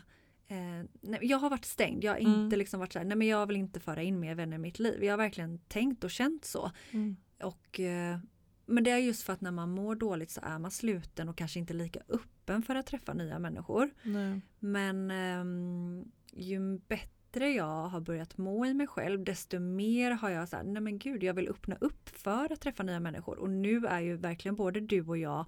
eh, 0.52 0.86
nej, 1.02 1.20
jag 1.22 1.38
har 1.38 1.50
varit 1.50 1.66
stängd. 1.66 2.04
Jag 2.04 2.12
har 2.12 2.20
Mm. 2.20 2.34
inte 2.44 2.56
liksom 2.56 2.80
varit 2.80 2.94
så 2.94 3.00
här, 3.00 3.06
nej 3.06 3.18
men 3.18 3.28
jag 3.28 3.46
vill 3.48 3.58
inte 3.58 3.80
föra 3.80 4.02
in 4.04 4.20
mer 4.20 4.36
vänner 4.36 4.56
i 4.56 4.60
mitt 4.60 4.80
liv. 4.80 5.04
Jag 5.04 5.14
har 5.14 5.18
verkligen 5.18 5.58
tänkt 5.60 6.04
och 6.04 6.12
känt 6.12 6.46
så. 6.46 6.72
Mm. 6.92 7.16
Och, 7.44 7.80
eh, 7.80 8.18
men 8.66 8.84
det 8.84 8.92
är 8.92 8.98
just 8.98 9.24
för 9.24 9.34
att 9.34 9.42
när 9.42 9.52
man 9.52 9.70
mår 9.70 9.96
dåligt 9.96 10.32
så 10.32 10.42
är 10.44 10.60
man 10.60 10.72
sluten 10.72 11.30
och 11.30 11.38
kanske 11.38 11.60
inte 11.60 11.74
lika 11.74 12.00
öppen 12.10 12.62
för 12.64 12.76
att 12.76 12.86
träffa 12.86 13.14
nya 13.14 13.40
människor. 13.40 13.90
Nej. 14.04 14.42
Men 14.60 15.12
ehm, 15.12 16.12
ju 16.34 16.80
bättre 16.88 17.50
jag 17.50 17.88
har 17.88 18.00
börjat 18.02 18.38
må 18.38 18.66
i 18.66 18.74
mig 18.74 18.88
själv 18.88 19.24
desto 19.24 19.60
mer 19.60 20.12
har 20.12 20.30
jag 20.30 20.50
sagt, 20.50 20.66
nej 20.66 20.82
men 20.82 20.98
gud 21.00 21.24
jag 21.24 21.34
vill 21.34 21.50
öppna 21.50 21.76
upp 21.82 22.10
för 22.10 22.52
att 22.54 22.62
träffa 22.62 22.84
nya 22.84 23.00
människor. 23.00 23.38
Och 23.40 23.50
nu 23.50 23.86
är 23.86 24.00
ju 24.00 24.16
verkligen 24.18 24.56
både 24.56 24.80
du 24.80 25.02
och 25.08 25.18
jag 25.18 25.46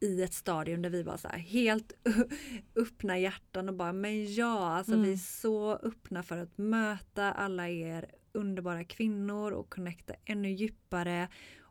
i 0.00 0.22
ett 0.22 0.34
stadium 0.34 0.82
där 0.82 0.90
vi 0.90 1.02
var 1.02 1.16
så 1.16 1.28
här 1.28 1.38
helt 1.38 1.92
öppna 2.76 3.18
hjärtan 3.18 3.68
och 3.68 3.74
bara 3.74 3.92
men 3.92 4.34
ja, 4.34 4.68
alltså 4.68 4.92
Mm. 4.92 5.04
vi 5.04 5.12
är 5.12 5.16
så 5.16 5.72
öppna 5.76 6.22
för 6.22 6.38
att 6.38 6.58
möta 6.58 7.32
alla 7.32 7.68
er 7.68 8.10
underbara 8.32 8.84
kvinnor 8.84 9.52
och 9.52 9.70
connecta 9.70 10.14
ännu 10.24 10.50
djupare. 10.50 11.28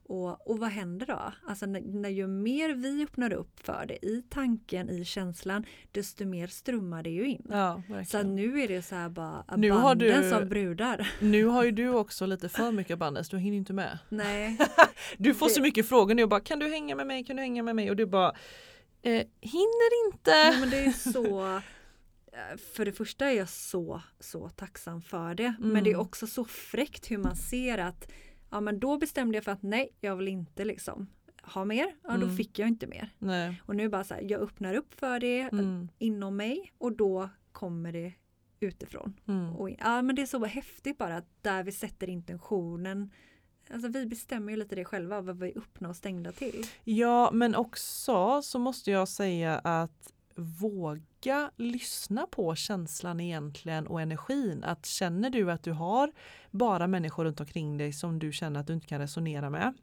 Och, 0.08 0.50
och 0.50 0.60
vad 0.60 0.70
händer 0.70 1.06
då? 1.06 1.34
Alltså 1.48 1.66
när, 1.66 1.82
när 1.82 2.10
ju 2.10 2.28
mer 2.28 2.70
vi 2.74 3.04
öppnar 3.04 3.34
upp 3.34 3.60
för 3.60 3.86
det 3.88 4.06
i 4.06 4.24
tanken, 4.30 4.90
i 4.90 5.06
känslan, 5.06 5.66
desto 5.92 6.26
mer 6.26 6.48
strömmar 6.48 7.04
det 7.04 7.10
ju 7.10 7.28
in. 7.28 7.46
Ja, 7.50 7.82
Så 8.08 8.24
nu 8.24 8.62
är 8.62 8.68
det 8.68 8.82
så 8.82 8.96
här 8.96 9.10
bara 9.10 9.44
har 9.48 9.96
du- 9.96 10.34
av 10.36 10.46
brudar. 10.46 11.12
Nu 11.22 11.46
har 11.46 11.64
ju 11.64 11.72
du 11.72 11.90
också 11.90 12.26
lite 12.26 12.50
för 12.50 12.72
mycket 12.72 12.94
abundance, 12.94 13.32
du 13.36 13.40
hinner 13.40 13.58
inte 13.58 13.74
med. 13.74 14.00
Nej, 14.10 14.58
Du 15.18 15.34
får 15.34 15.50
så 15.50 15.56
Det- 15.56 15.62
mycket 15.62 15.90
frågor 15.90 16.16
nu 16.16 16.24
och 16.24 16.30
bara 16.30 16.40
kan 16.40 16.60
du 16.60 16.68
hänga 16.68 16.96
med 16.96 17.08
mig, 17.08 17.24
kan 17.24 17.36
du 17.36 17.42
hänga 17.42 17.64
med 17.64 17.76
mig? 17.76 17.90
Och 17.90 17.96
du 17.96 18.06
bara 18.06 18.30
eh, 19.02 19.26
hinner 19.42 20.06
inte. 20.08 20.32
nej 20.32 20.60
men 20.60 20.70
det 20.70 20.86
är 20.86 20.92
så 21.12 21.56
eh, 21.56 22.58
för 22.76 22.86
det 22.86 22.92
första 22.92 23.26
är 23.26 23.38
jag 23.38 23.50
så, 23.50 24.02
så 24.20 24.50
tacksam 24.50 25.02
för 25.02 25.36
det. 25.36 25.54
Men 25.60 25.84
det 25.84 25.90
är 25.90 25.94
Mm. 25.94 26.06
också 26.06 26.28
så 26.28 26.46
fräckt 26.46 27.12
hur 27.12 27.18
man 27.18 27.36
ser 27.36 27.78
att 27.78 28.12
ja 28.56 28.62
men 28.62 28.80
då 28.80 28.98
bestämde 28.98 29.38
jag 29.38 29.44
för 29.44 29.52
att 29.52 29.64
nej, 29.64 29.90
jag 30.02 30.16
vill 30.16 30.28
inte 30.28 30.66
liksom 30.66 31.08
ha 31.44 31.66
mer. 31.66 31.96
Ja 32.04 32.10
då 32.18 32.24
Mm. 32.26 32.38
fick 32.38 32.60
jag 32.60 32.68
inte 32.68 32.88
mer. 32.88 33.10
Nej. 33.20 33.62
Och 33.66 33.76
nu 33.76 33.90
bara 33.90 34.04
så 34.04 34.14
här, 34.14 34.22
jag 34.22 34.42
öppnar 34.42 34.74
upp 34.76 34.94
för 34.94 35.20
det 35.20 35.40
eh, 35.42 35.48
Mm. 35.48 35.88
inom 35.98 36.36
mig 36.38 36.74
och 36.78 36.92
då 36.98 37.30
kommer 37.52 37.92
det 37.92 38.14
utifrån. 38.60 39.14
Mm. 39.28 39.56
Och, 39.56 39.70
ja 39.70 40.02
men 40.02 40.16
det 40.16 40.22
är 40.22 40.26
så 40.26 40.46
häftigt 40.46 40.98
bara 40.98 41.18
att 41.18 41.28
där 41.42 41.64
vi 41.64 41.72
sätter 41.72 42.10
intentionen 42.10 43.12
Alltså 43.74 43.88
vi 43.88 44.06
bestämmer 44.06 44.52
ju 44.52 44.58
lite 44.58 44.76
det 44.76 44.86
själva 44.86 45.22
vad 45.22 45.40
vi 45.40 45.52
är 45.52 45.58
öppna 45.58 45.90
och 45.90 45.96
stängda 45.96 46.32
till. 46.32 46.66
Ja 46.84 47.30
men 47.34 47.56
också 47.56 48.42
så 48.42 48.60
måste 48.60 48.92
jag 48.92 49.08
säga 49.08 49.60
att 49.60 50.14
våga 50.36 51.02
lyssna 51.56 52.28
på 52.28 52.56
känslan 52.56 53.20
egentligen 53.20 53.88
och 53.88 54.02
energin. 54.02 54.64
Att 54.64 54.86
känner 54.86 55.30
du 55.30 55.52
att 55.52 55.64
du 55.64 55.72
har 55.72 56.12
bara 56.52 56.88
människor 56.88 57.26
runt 57.26 57.40
omkring 57.40 57.78
dig 57.78 57.94
som 57.94 58.20
du 58.20 58.32
känner 58.32 58.60
att 58.60 58.68
du 58.68 58.74
inte 58.74 58.88
kan 58.88 59.00
resonera 59.00 59.50
med. 59.50 59.74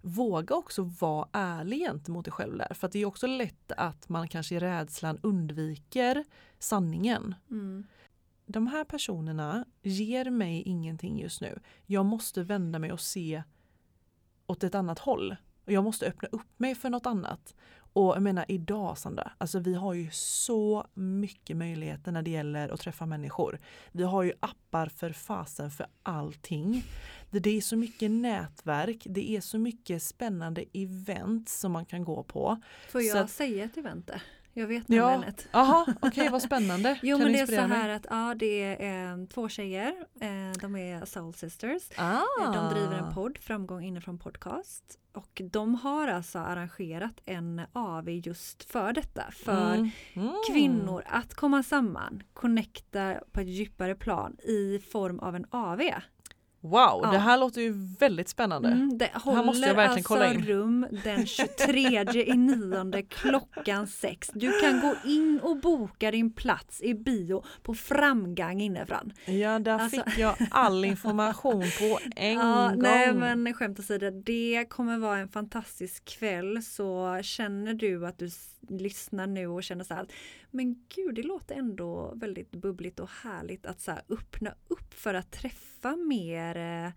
Våga 0.00 0.54
också 0.54 0.82
vara 0.82 1.28
ärlig 1.32 1.78
gentemot 1.78 2.24
dig 2.24 2.32
själv 2.32 2.58
där. 2.58 2.74
För 2.74 2.88
det 2.92 2.98
är 2.98 3.06
också 3.06 3.26
lätt 3.26 3.72
att 3.72 4.08
man 4.08 4.28
kanske 4.28 4.54
i 4.54 4.60
rädslan 4.60 5.18
undviker 5.22 6.24
sanningen. 6.58 7.34
Mm. 7.50 7.86
de 8.46 8.66
här 8.66 8.84
personerna 8.84 9.64
ger 9.82 10.30
mig 10.30 10.62
ingenting 10.62 11.20
just 11.20 11.40
nu. 11.40 11.60
Jag 11.86 12.06
måste 12.06 12.42
vända 12.42 12.78
mig 12.78 12.92
och 12.92 13.00
se 13.00 13.42
åt 14.46 14.64
ett 14.64 14.74
annat 14.74 14.98
håll. 14.98 15.36
Och 15.64 15.72
jag 15.72 15.84
måste 15.84 16.06
öppna 16.06 16.28
upp 16.32 16.58
mig 16.58 16.74
för 16.74 16.90
något 16.90 17.06
annat. 17.06 17.54
Och 17.96 18.14
jag 18.14 18.22
menar 18.22 18.44
idag 18.48 18.98
Sandra, 18.98 19.32
alltså 19.38 19.58
vi 19.58 19.74
har 19.74 19.94
ju 19.94 20.10
så 20.12 20.86
mycket 20.94 21.56
möjligheter 21.56 22.12
när 22.12 22.22
det 22.22 22.30
gäller 22.30 22.68
att 22.68 22.80
träffa 22.80 23.06
människor. 23.06 23.58
Vi 23.92 24.02
har 24.02 24.22
ju 24.22 24.32
appar 24.40 24.86
för 24.86 25.10
fasen 25.10 25.70
för 25.70 25.86
allting. 26.02 26.84
Det 27.30 27.50
är 27.56 27.60
så 27.60 27.76
mycket 27.76 28.10
nätverk, 28.10 29.02
det 29.04 29.30
är 29.30 29.40
så 29.40 29.58
mycket 29.58 30.02
spännande 30.02 30.64
event 30.72 31.48
som 31.48 31.72
man 31.72 31.84
kan 31.84 32.04
gå 32.04 32.22
på. 32.22 32.60
Får 32.90 33.00
Så 33.00 33.06
jag 33.06 33.18
att- 33.18 33.30
säga 33.30 33.64
ett 33.64 33.76
event? 33.76 34.10
Jag 34.56 34.66
vet 34.66 34.84
Ja. 34.86 35.10
nämligen 35.10 35.34
ett. 35.34 35.48
Jaha, 35.52 35.86
okej 36.00 36.28
vad 36.28 36.42
spännande. 36.42 36.98
Jo 37.02 37.16
kan 37.18 37.24
men 37.24 37.32
det 37.32 37.38
är 37.38 37.46
så 37.46 37.52
inspirera 37.52 37.68
mig? 37.68 37.78
här 37.78 37.88
att 37.88 38.06
ja, 38.10 38.34
det 38.38 38.82
är 38.84 39.12
eh, 39.20 39.26
två 39.26 39.48
tjejer. 39.48 39.94
Eh, 40.20 40.58
de 40.60 40.76
är 40.76 41.04
Soul 41.04 41.34
Sisters. 41.34 41.82
Ah. 41.96 42.20
Eh, 42.42 42.52
De 42.52 42.74
driver 42.74 42.98
en 42.98 43.14
podd, 43.14 43.38
Framgång 43.38 43.84
inifrån 43.84 44.18
podcast. 44.18 44.98
Och 45.12 45.40
de 45.52 45.74
har 45.74 46.08
alltså 46.08 46.38
arrangerat 46.38 47.20
en 47.24 47.60
AV 47.72 48.08
just 48.08 48.70
för 48.70 48.92
detta. 48.92 49.24
För 49.30 49.74
Mm. 49.74 49.90
Mm. 50.14 50.32
kvinnor 50.50 51.02
att 51.06 51.34
komma 51.34 51.62
samman, 51.62 52.22
connecta 52.32 53.14
på 53.32 53.40
ett 53.40 53.46
djupare 53.48 53.94
plan 53.94 54.36
i 54.40 54.78
form 54.92 55.18
av 55.18 55.36
en 55.36 55.46
AV. 55.50 55.80
Wow, 56.64 57.00
Ja. 57.02 57.10
det 57.12 57.18
här 57.18 57.38
låter 57.38 57.60
ju 57.60 57.72
väldigt 58.00 58.28
spännande. 58.28 58.68
Mm, 58.68 58.98
det 58.98 59.10
håller 59.14 59.42
måste 59.44 59.66
jag 59.66 59.74
verkligen 59.74 59.90
alltså 59.98 60.08
kolla 60.14 60.32
in. 60.34 60.44
rum 60.46 60.86
den 61.04 61.26
23 61.26 62.22
i 62.26 62.36
nionde 62.36 63.02
klockan 63.02 63.86
sex. 63.86 64.30
Du 64.34 64.60
kan 64.60 64.80
gå 64.80 64.94
in 65.04 65.40
och 65.42 65.56
boka 65.60 66.10
din 66.10 66.32
plats 66.32 66.82
i 66.82 66.94
bio 66.94 67.44
på 67.62 67.74
framgång 67.74 68.60
inifrån. 68.60 69.12
Ja, 69.24 69.58
där 69.58 69.72
Alltså- 69.72 70.02
fick 70.04 70.18
jag 70.18 70.34
all 70.50 70.84
information 70.84 71.62
på 71.78 71.98
en 72.16 72.32
Ja, 72.34 72.68
gång. 72.68 72.78
nej 72.82 73.12
men 73.14 73.54
skämt 73.54 73.78
åsido, 73.78 74.10
det 74.10 74.66
kommer 74.68 74.98
vara 74.98 75.18
en 75.18 75.28
fantastisk 75.28 76.04
kväll 76.04 76.62
så 76.62 77.18
känner 77.22 77.74
du 77.74 78.06
att 78.06 78.18
du 78.18 78.30
lyssnar 78.68 79.26
nu 79.26 79.46
och 79.46 79.62
känner 79.62 79.84
så 79.84 79.94
här, 79.94 80.06
men 80.50 80.84
gud 80.94 81.14
det 81.14 81.22
låter 81.22 81.54
ändå 81.54 82.12
väldigt 82.14 82.50
bubbligt 82.50 83.00
och 83.00 83.10
härligt 83.10 83.66
att 83.66 83.80
så 83.80 83.90
här 83.90 84.02
öppna 84.08 84.54
upp 84.68 84.94
för 84.94 85.14
att 85.14 85.30
träffa 85.32 85.96
mer 85.96 86.56
eh, 86.56 86.92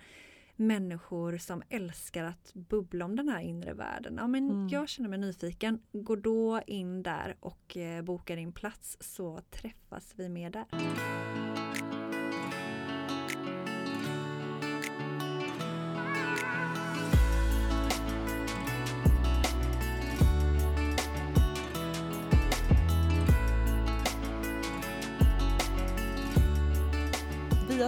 människor 0.56 1.38
som 1.38 1.64
älskar 1.70 2.24
att 2.24 2.54
bubbla 2.54 3.06
om 3.06 3.16
den 3.16 3.30
här 3.30 3.42
inre 3.42 3.74
världen. 3.74 4.16
Ja, 4.18 4.28
men 4.28 4.50
Mm. 4.50 4.68
Jag 4.68 4.90
känner 4.90 5.10
mig 5.10 5.20
nyfiken. 5.20 5.80
Gå 5.92 6.16
då 6.16 6.62
in 6.68 7.04
där 7.04 7.36
och 7.40 7.78
eh, 7.78 8.02
boka 8.02 8.36
din 8.36 8.52
plats 8.52 8.98
så 9.00 9.40
träffas 9.50 10.14
vi 10.16 10.30
mer 10.30 10.50
där. 10.50 10.66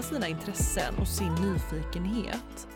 Sina 0.09 0.27
intressen 0.27 0.95
och 0.99 1.07
sin 1.07 1.33
nyfikenhet. 1.35 2.67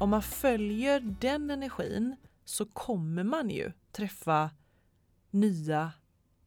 Om 0.00 0.10
man 0.10 0.22
följer 0.22 1.00
den 1.00 1.50
energin 1.50 2.16
så 2.44 2.66
kommer 2.66 3.24
man 3.24 3.50
ju 3.50 3.72
träffa 3.92 4.50
nya 5.30 5.92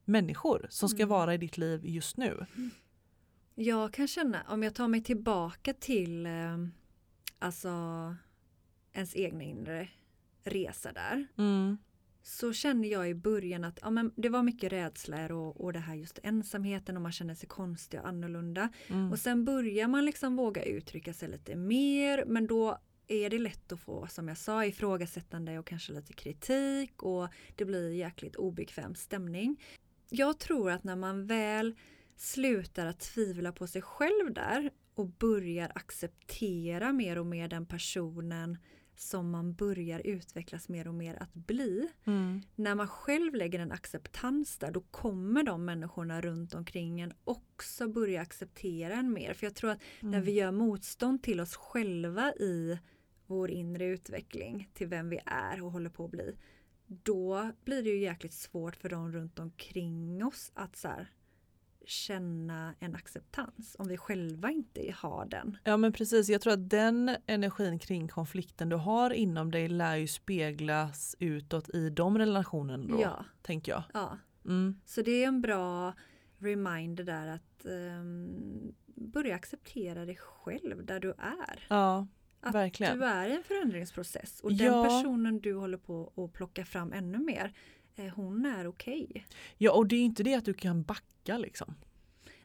människor 0.06 0.68
som 0.70 0.90
ska 0.90 0.98
Mm. 1.04 1.10
vara 1.10 1.34
i 1.34 1.38
ditt 1.38 1.58
liv 1.58 1.86
just 1.86 2.18
nu. 2.18 2.46
Jag 3.56 3.94
kan 3.94 4.08
känna, 4.08 4.44
om 4.48 4.64
jag 4.64 4.76
tar 4.76 4.88
mig 4.88 5.04
tillbaka 5.04 5.74
till 5.74 6.26
eh, 6.26 6.58
alltså 7.40 7.70
ens 8.94 9.16
egna 9.16 9.44
inre 9.44 9.90
resa 10.44 10.92
där. 10.94 11.28
Mm. 11.38 11.78
Så 12.28 12.54
kände 12.54 12.88
jag 12.88 13.10
i 13.10 13.14
början 13.16 13.64
att 13.64 13.80
ja, 13.82 13.90
men 13.90 14.12
det 14.16 14.30
var 14.30 14.44
mycket 14.44 14.72
rädslor 14.72 15.32
och, 15.32 15.62
och 15.62 15.74
det 15.74 15.80
här 15.80 15.96
just 15.96 16.20
ensamheten 16.24 16.96
och 16.96 17.02
man 17.02 17.12
känner 17.12 17.36
sig 17.36 17.50
konstig 17.50 18.00
och 18.00 18.08
annorlunda. 18.08 18.70
Mm. 18.88 19.12
Och 19.12 19.20
sen 19.20 19.46
börjar 19.46 19.88
man 19.88 20.06
liksom 20.06 20.36
våga 20.36 20.64
uttrycka 20.64 21.14
sig 21.14 21.30
lite 21.30 21.56
mer 21.56 22.24
men 22.28 22.48
då 22.48 22.78
är 23.08 23.30
det 23.30 23.40
lätt 23.40 23.72
att 23.72 23.80
få, 23.80 24.08
som 24.08 24.28
jag 24.28 24.38
sa, 24.38 24.66
ifrågasättande 24.66 25.60
och 25.60 25.68
kanske 25.68 25.94
lite 25.94 26.14
kritik 26.14 27.04
och 27.04 27.28
det 27.56 27.66
blir 27.66 27.92
jäkligt 27.92 28.36
obekväm 28.36 28.96
stämning. 28.96 29.64
Jag 30.10 30.40
tror 30.40 30.72
att 30.72 30.84
när 30.84 30.96
man 30.96 31.28
väl 31.28 31.76
slutar 32.16 32.86
att 32.86 33.00
tvivla 33.00 33.52
på 33.52 33.68
sig 33.68 33.82
själv 33.82 34.34
där 34.34 34.72
och 34.96 35.08
börjar 35.08 35.72
acceptera 35.76 36.94
mer 36.94 37.18
och 37.18 37.26
mer 37.26 37.48
den 37.48 37.66
personen 37.66 38.58
som 39.00 39.30
man 39.30 39.54
börjar 39.54 40.02
utvecklas 40.06 40.70
mer 40.70 40.88
och 40.88 40.94
mer 40.94 41.16
att 41.24 41.34
bli. 41.34 41.90
Mm. 42.06 42.42
När 42.56 42.76
man 42.76 42.88
själv 42.88 43.36
lägger 43.36 43.60
en 43.60 43.72
acceptans 43.72 44.58
där 44.58 44.72
då 44.72 44.82
kommer 44.82 45.44
de 45.44 45.66
människorna 45.66 46.22
runt 46.22 46.54
omkring 46.54 47.02
en 47.02 47.14
också 47.24 47.88
börja 47.88 48.22
acceptera 48.22 48.94
en 48.94 49.14
mer. 49.14 49.34
För 49.34 49.46
jag 49.46 49.56
tror 49.56 49.70
att 49.72 49.80
när 50.00 50.10
Mm. 50.10 50.26
vi 50.26 50.32
gör 50.32 50.52
motstånd 50.52 51.24
till 51.24 51.40
oss 51.40 51.56
själva 51.56 52.34
i 52.34 52.80
vår 53.26 53.52
inre 53.52 53.86
utveckling 53.86 54.70
till 54.74 54.88
vem 54.88 55.10
vi 55.10 55.20
är 55.26 55.64
och 55.64 55.72
håller 55.72 55.90
på 55.90 56.06
att 56.06 56.12
bli. 56.12 56.36
Då 56.88 57.52
blir 57.66 57.84
det 57.84 57.90
ju 57.90 58.00
jäkligt 58.00 58.34
svårt 58.34 58.76
för 58.76 58.90
de 58.90 59.12
runt 59.12 59.40
omkring 59.40 60.26
oss 60.26 60.52
att 60.56 60.76
så 60.76 60.88
här, 60.88 61.12
känna 61.90 62.74
en 62.80 62.96
acceptans 62.96 63.76
om 63.80 63.88
vi 63.88 63.98
själva 63.98 64.52
inte 64.52 64.94
har 64.98 65.26
den. 65.26 65.58
Ja 65.64 65.78
men 65.78 65.94
precis, 65.94 66.30
jag 66.30 66.42
tror 66.42 66.54
att 66.54 66.70
den 66.70 67.16
energin 67.26 67.80
kring 67.80 68.08
konflikten 68.08 68.70
du 68.70 68.76
har 68.76 69.10
inom 69.14 69.52
dig 69.52 69.68
lär 69.70 69.96
ju 69.96 70.08
speglas 70.08 71.16
utåt 71.20 71.70
i 71.70 71.90
de 71.90 72.18
relationerna 72.18 72.88
då, 72.88 73.02
Ja, 73.02 73.26
tänker 73.42 73.72
jag. 73.72 73.84
ja. 73.94 74.18
Mm. 74.46 74.80
Så 74.86 75.02
det 75.02 75.24
är 75.24 75.28
en 75.28 75.42
bra 75.42 75.94
reminder 76.38 77.04
där 77.04 77.28
att 77.28 77.66
ehm, 77.66 78.74
börja 78.96 79.36
acceptera 79.36 80.06
dig 80.06 80.16
själv 80.16 80.86
där 80.86 81.00
du 81.00 81.10
är. 81.10 81.66
Ja, 81.70 82.08
Att 82.42 82.56
verkligen. 82.56 83.00
du 83.00 83.06
är 83.06 83.30
i 83.30 83.36
en 83.36 83.44
förändringsprocess 83.44 84.40
och 84.42 84.52
Ja. 84.52 84.74
den 84.74 84.84
personen 84.84 85.40
du 85.40 85.54
håller 85.54 85.78
på 85.78 86.14
att 86.16 86.34
plocka 86.34 86.66
fram 86.66 86.94
ännu 86.94 87.18
mer, 87.18 87.54
hon 88.16 88.46
är 88.46 88.68
okej. 88.68 89.26
Ja 89.58 89.72
och 89.72 89.88
det 89.88 89.96
är 89.96 90.02
inte 90.04 90.24
det 90.24 90.34
att 90.36 90.46
du 90.46 90.54
kan 90.54 90.84
backa 90.84 91.38
liksom. 91.38 91.76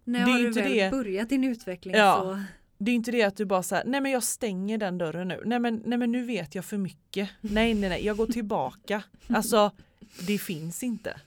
När 0.05 0.25
Det 0.25 0.31
är 0.31 0.33
har 0.33 0.39
du 0.41 0.47
inte 0.49 0.63
väl 0.63 0.73
det. 0.73 0.91
börjat 0.91 1.29
din 1.29 1.45
utveckling 1.45 1.95
Ja. 1.95 2.21
så 2.23 2.43
Det 2.79 2.91
är 2.91 2.95
inte 2.95 3.11
det 3.11 3.23
att 3.23 3.37
du 3.37 3.45
bara 3.45 3.63
säger 3.63 3.85
nej 3.85 4.01
men 4.01 4.13
jag 4.13 4.23
stänger 4.23 4.79
den 4.79 4.99
dörren 4.99 5.29
nu. 5.29 5.43
Nej 5.45 5.59
men, 5.59 5.83
nej 5.87 5.99
men 5.99 6.13
nu 6.13 6.25
vet 6.25 6.55
jag 6.55 6.65
för 6.65 6.79
mycket. 6.79 7.31
Nej 7.41 7.75
nej 7.75 7.89
nej, 7.91 8.05
jag 8.07 8.17
går 8.17 8.27
tillbaka. 8.27 9.03
Alltså 9.29 9.71
det 10.27 10.39
finns 10.39 10.83
inte. 10.83 11.21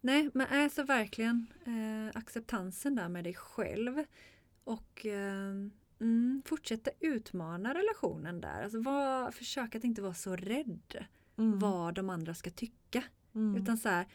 Nej, 0.00 0.30
men 0.34 0.46
alltså 0.50 0.82
verkligen 0.82 1.46
eh, 1.66 2.18
acceptansen 2.18 2.94
där 2.94 3.08
med 3.08 3.24
dig 3.24 3.34
själv 3.34 4.04
och 4.64 5.06
eh, 5.06 5.50
mm, 6.00 6.42
fortsätta 6.46 6.90
utmana 7.00 7.74
relationen 7.74 8.40
där. 8.40 8.62
Alltså 8.62 8.80
var, 8.80 9.30
försök 9.30 9.74
att 9.74 9.84
inte 9.84 10.02
vara 10.02 10.14
så 10.14 10.36
rädd 10.36 11.06
Mm. 11.38 11.58
vad 11.58 11.94
de 11.94 12.10
andra 12.10 12.34
ska 12.34 12.50
tycka. 12.50 13.02
Mm. 13.34 13.62
Utan 13.62 13.78
så 13.78 13.88
här, 13.88 14.06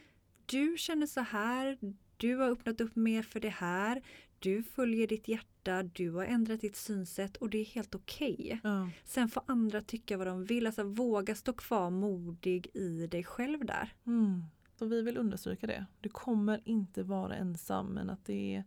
du 0.45 0.75
känner 0.77 1.07
så 1.07 1.21
här, 1.21 1.77
du 2.17 2.35
har 2.35 2.49
öppnat 2.49 2.81
upp 2.81 2.95
mer 2.95 3.23
för 3.23 3.39
det 3.39 3.49
här, 3.49 4.01
du 4.39 4.63
följer 4.63 5.07
ditt 5.07 5.27
hjärta, 5.27 5.83
du 5.83 6.11
har 6.11 6.25
ändrat 6.25 6.61
ditt 6.61 6.75
synsätt 6.75 7.37
och 7.37 7.49
det 7.49 7.57
är 7.57 7.65
helt 7.65 7.95
okej. 7.95 8.59
Ja. 8.63 8.89
Sen 9.03 9.29
får 9.29 9.43
andra 9.45 9.81
tycka 9.81 10.17
vad 10.17 10.27
de 10.27 10.45
vill, 10.45 10.65
alltså 10.65 10.83
våga 10.83 11.35
stå 11.35 11.53
kvar 11.53 11.89
modig 11.89 12.67
i 12.73 13.07
dig 13.07 13.23
själv 13.23 13.65
där. 13.65 13.93
Mm. 14.05 14.43
Så 14.75 14.85
vi 14.85 15.01
vill 15.01 15.17
understryka 15.17 15.67
det. 15.67 15.85
Du 16.01 16.09
kommer 16.09 16.61
inte 16.65 17.03
vara 17.03 17.35
ensam 17.35 17.87
men 17.87 18.09
att 18.09 18.25
det 18.25 18.63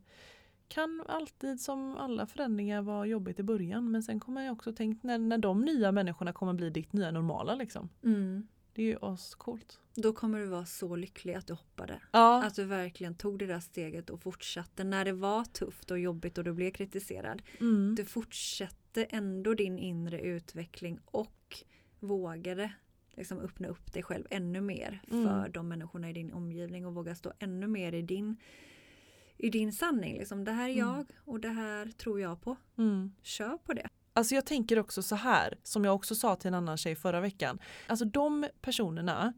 kan 0.69 1.03
alltid 1.09 1.61
som 1.61 1.97
alla 1.97 2.27
förändringar 2.27 2.83
vara 2.83 3.07
jobbigt 3.07 3.39
i 3.39 3.43
början 3.43 3.91
men 3.91 4.03
sen 4.03 4.21
kommer 4.21 4.43
jag 4.43 4.53
också 4.53 4.73
tänkt 4.73 5.03
när, 5.03 5.19
när 5.19 5.39
de 5.39 5.61
nya 5.61 5.93
människorna 5.93 6.33
kommer 6.33 6.53
bli 6.53 6.71
ditt 6.71 6.93
nya 6.93 7.11
normala 7.11 7.55
liksom. 7.55 7.89
Mm. 8.03 8.49
Det 8.77 8.83
är 8.83 8.87
ju 8.87 8.97
ascoolt. 9.03 9.81
Då 9.95 10.13
kommer 10.13 10.39
du 10.39 10.47
vara 10.47 10.65
så 10.67 10.97
lycklig 10.97 11.35
att 11.35 11.47
du 11.47 11.53
hoppade. 11.53 12.01
Ja, 12.13 12.45
Att 12.45 12.55
du 12.55 12.65
verkligen 12.65 13.15
tog 13.15 13.39
det 13.39 13.47
där 13.47 13.61
steget 13.61 14.11
och 14.11 14.23
fortsatte 14.23 14.85
när 14.85 15.05
det 15.05 15.13
var 15.13 15.45
tufft 15.45 15.91
och 15.91 15.99
jobbigt 15.99 16.39
och 16.39 16.45
du 16.45 16.53
blev 16.53 16.71
kritiserad. 16.71 17.43
mm. 17.61 17.95
Du 17.95 18.05
fortsatte 18.05 19.05
ändå 19.05 19.55
din 19.55 19.79
inre 19.79 20.21
utveckling 20.21 20.99
och 21.05 21.65
vågade 22.01 22.73
liksom 23.17 23.39
öppna 23.39 23.69
upp 23.69 23.93
dig 23.93 24.03
själv 24.03 24.25
ännu 24.31 24.61
mer 24.61 25.03
Mm. 25.11 25.25
för 25.29 25.49
de 25.49 25.69
människorna 25.69 26.11
i 26.11 26.13
din 26.13 26.33
omgivning 26.33 26.87
och 26.87 26.95
våga 26.95 27.15
stå 27.15 27.33
ännu 27.39 27.67
mer 27.67 27.93
i 27.93 28.03
din, 28.03 28.37
i 29.37 29.51
din 29.51 29.73
sanning. 29.73 30.19
Liksom, 30.19 30.45
det 30.45 30.53
här 30.53 30.69
är 30.69 30.73
Mm. 30.75 30.87
jag 30.87 31.07
och 31.25 31.41
det 31.41 31.49
här 31.49 31.87
tror 31.87 32.21
jag 32.21 32.41
på. 32.43 32.57
Mm. 32.79 33.13
Kör 33.23 33.59
på 33.59 33.73
det. 33.73 33.89
Alltså 34.17 34.35
jag 34.35 34.47
tänker 34.47 34.79
också 34.79 35.03
så 35.03 35.15
här, 35.15 35.59
som 35.63 35.85
jag 35.85 35.95
också 35.95 36.15
sa 36.15 36.37
till 36.37 36.49
en 36.49 36.55
annan 36.55 36.77
tjej 36.77 36.97
förra 36.97 37.21
veckan. 37.21 37.59
Alltså 37.87 38.05
de 38.05 38.47
personerna 38.61 39.33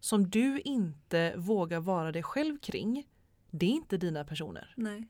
som 0.00 0.30
du 0.30 0.60
inte 0.60 1.34
vågar 1.36 1.80
vara 1.80 2.12
dig 2.12 2.22
själv 2.22 2.58
kring, 2.58 3.06
det 3.50 3.66
är 3.66 3.70
inte 3.70 3.96
dina 3.96 4.24
personer. 4.24 4.74
Nej. 4.76 5.08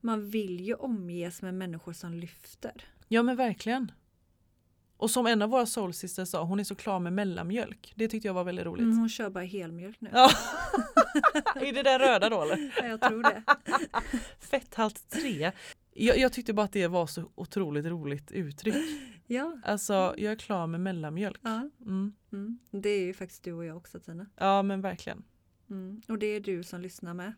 Man 0.00 0.30
vill 0.30 0.60
ju 0.60 0.74
omges 0.74 1.42
med 1.42 1.54
människor 1.54 1.92
som 1.92 2.14
lyfter. 2.14 2.84
Ja 3.08 3.22
men 3.22 3.36
verkligen. 3.36 3.92
Och 4.96 5.10
som 5.10 5.26
en 5.26 5.42
av 5.42 5.50
våra 5.50 5.66
soul 5.66 5.94
sisters 5.94 6.28
sa, 6.28 6.42
hon 6.42 6.60
är 6.60 6.64
så 6.64 6.74
klar 6.74 7.00
med 7.00 7.12
mellanmjölk. 7.12 7.92
Det 7.96 8.08
tyckte 8.08 8.28
jag 8.28 8.34
var 8.34 8.44
väldigt 8.44 8.66
roligt. 8.66 8.82
Mm, 8.82 8.98
hon 8.98 9.08
kör 9.08 9.30
bara 9.30 9.44
helmjölk 9.44 10.00
nu. 10.00 10.10
Ja. 10.12 10.30
är 11.54 11.72
det 11.72 11.82
den 11.82 11.98
röda 11.98 12.28
då 12.28 12.42
eller? 12.42 12.72
Ja, 12.76 12.86
jag 12.86 13.00
tror 13.00 13.22
det. 13.22 13.42
Fetthalt 14.38 15.10
3. 15.10 15.52
Jag, 15.96 16.18
jag 16.18 16.32
tyckte 16.32 16.52
bara 16.52 16.62
att 16.64 16.72
det 16.72 16.86
var 16.88 17.06
så 17.06 17.30
otroligt 17.34 17.86
roligt 17.86 18.32
uttryck. 18.32 18.74
Ja. 19.28 19.58
Alltså 19.64 19.92
jag 20.18 20.32
är 20.32 20.36
klar 20.36 20.66
med 20.66 20.80
mellanmjölk. 20.80 21.40
ja. 21.42 21.70
Mm. 21.80 22.12
Mm. 22.32 22.58
Det 22.70 22.88
är 22.88 23.00
ju 23.06 23.14
faktiskt 23.14 23.42
du 23.42 23.52
och 23.52 23.64
jag 23.64 23.76
också 23.76 24.00
Tina. 24.00 24.26
Ja 24.36 24.62
men 24.62 24.80
verkligen. 24.80 25.24
Mm. 25.70 26.02
Och 26.08 26.18
det 26.18 26.26
är 26.26 26.40
du 26.40 26.62
som 26.62 26.80
lyssnar 26.80 27.14
med. 27.14 27.32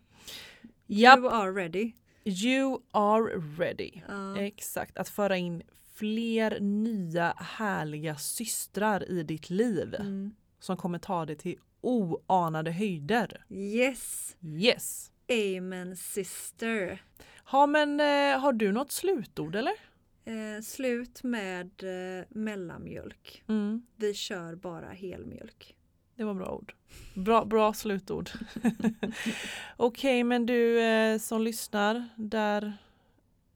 Japp, 0.87 1.19
You 1.19 1.29
are 1.29 1.53
ready. 1.53 1.93
you 2.25 2.81
are 2.91 3.25
ready. 3.59 3.91
Ja. 4.09 4.39
Exakt, 4.39 4.99
att 4.99 5.09
föra 5.09 5.37
in 5.37 5.63
fler 5.95 6.61
nya 6.61 7.33
härliga 7.37 8.17
systrar 8.17 9.11
i 9.11 9.23
ditt 9.23 9.51
liv 9.51 9.95
Mm. 10.01 10.35
som 10.61 10.77
kommer 10.77 10.99
ta 10.99 11.27
dig 11.27 11.37
till 11.37 11.57
oanade 11.81 12.71
höjder. 12.73 13.45
Yes! 13.49 14.37
Yes! 14.41 15.11
Amen 15.29 15.97
sister. 15.97 17.03
Ja 17.53 17.67
men 17.67 18.01
eh, 18.01 18.41
har 18.41 18.53
du 18.53 18.73
något 18.73 18.93
slutord 18.93 19.57
eller? 19.57 19.75
Eh, 20.25 20.63
slut 20.63 21.23
med 21.23 21.71
eh, 21.83 22.25
mellanmjölk. 22.29 23.45
Mm. 23.49 23.83
Vi 23.97 24.15
kör 24.15 24.55
bara 24.55 24.89
helmjölk. 24.89 25.75
Det 26.17 26.25
var 26.25 26.35
bra 26.35 26.51
ord. 26.51 26.75
Bra, 27.15 27.45
bra 27.45 27.73
slutord. 27.73 28.31
Okej, 29.77 30.25
men 30.25 30.47
du 30.47 30.81
eh, 30.81 31.19
som 31.19 31.43
lyssnar 31.43 32.09
där 32.17 32.73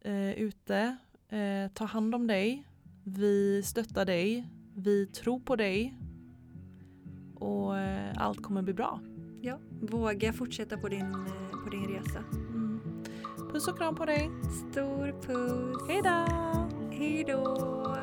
eh, 0.01 0.33
ute, 0.33 0.97
eh, 1.29 1.73
ta 1.75 1.85
hand 1.85 2.15
om 2.15 2.27
dig. 2.27 2.65
Vi 3.05 3.63
stöttar 3.63 4.05
dig. 4.05 4.49
Vi 4.75 5.07
tror 5.07 5.41
på 5.41 5.57
dig. 5.57 5.95
Och 7.35 7.79
eh, 7.79 8.13
allt 8.17 8.43
kommer 8.43 8.63
bli 8.63 8.75
bra. 8.75 9.01
Ja, 9.45 9.59
våga 9.81 10.33
fortsätta 10.33 10.79
på 10.79 10.89
din, 10.89 11.13
på 11.65 11.71
din 11.71 11.89
resa. 11.89 12.19
Mm. 12.19 12.81
Puss 13.53 13.69
och 13.69 13.79
kram 13.79 13.95
på 13.95 14.05
dig. 14.05 14.31
Stor 14.71 15.23
puss! 15.23 15.89
Hej 15.89 16.01
då! 16.05 16.27
Hej 16.91 17.25
då! 17.25 17.97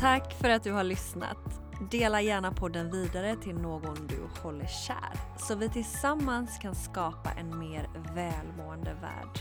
Tack 0.00 0.34
för 0.40 0.50
att 0.50 0.64
du 0.64 0.72
har 0.72 0.84
lyssnat. 0.84 1.38
Dela 1.90 2.20
gärna 2.20 2.52
podden 2.52 2.90
vidare 2.90 3.36
till 3.36 3.54
någon 3.54 4.06
du 4.06 4.42
håller 4.42 4.66
kär 4.66 5.38
så 5.38 5.54
vi 5.54 5.68
tillsammans 5.68 6.58
kan 6.62 6.74
skapa 6.74 7.30
en 7.30 7.58
mer 7.58 7.88
välmående 8.14 8.94
värld. 8.94 9.38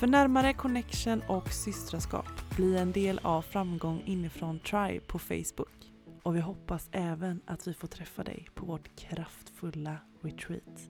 För 0.00 0.06
närmare 0.06 0.52
connection 0.52 1.22
och 1.28 1.48
systraskap, 1.48 2.56
bli 2.56 2.76
en 2.76 2.92
del 2.92 3.20
av 3.22 3.42
Framgång 3.42 4.02
inifrån 4.06 4.58
Tribe 4.58 5.00
på 5.06 5.18
Facebook. 5.18 5.85
Och 6.26 6.36
vi 6.36 6.40
hoppas 6.40 6.88
även 6.92 7.40
att 7.46 7.66
vi 7.66 7.74
får 7.74 7.88
träffa 7.88 8.24
dig 8.24 8.48
på 8.54 8.66
vårt 8.66 8.96
kraftfulla 8.96 9.96
retreat. 10.22 10.88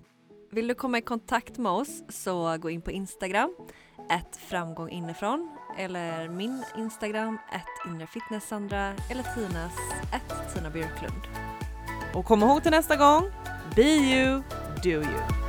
Vill 0.50 0.68
du 0.68 0.74
komma 0.74 0.98
i 0.98 1.02
kontakt 1.02 1.58
med 1.58 1.72
oss 1.72 2.02
så 2.08 2.56
gå 2.56 2.70
in 2.70 2.82
på 2.82 2.90
Instagram, 2.90 3.54
ett 4.10 4.36
framgång 4.36 4.90
inifrån 4.90 5.56
eller 5.78 6.28
min 6.28 6.64
Instagram, 6.78 7.38
ett 7.52 7.90
inrefitnesssandra 7.92 8.94
eller 9.10 9.34
Tinas, 9.34 9.72
ett 10.14 10.54
Tina 10.54 10.70
Björklund. 10.70 11.22
Och 12.14 12.24
kom 12.24 12.42
ihåg 12.42 12.62
till 12.62 12.70
nästa 12.70 12.96
gång, 12.96 13.30
be 13.74 13.82
you, 13.82 14.42
do 14.82 14.90
you. 14.90 15.45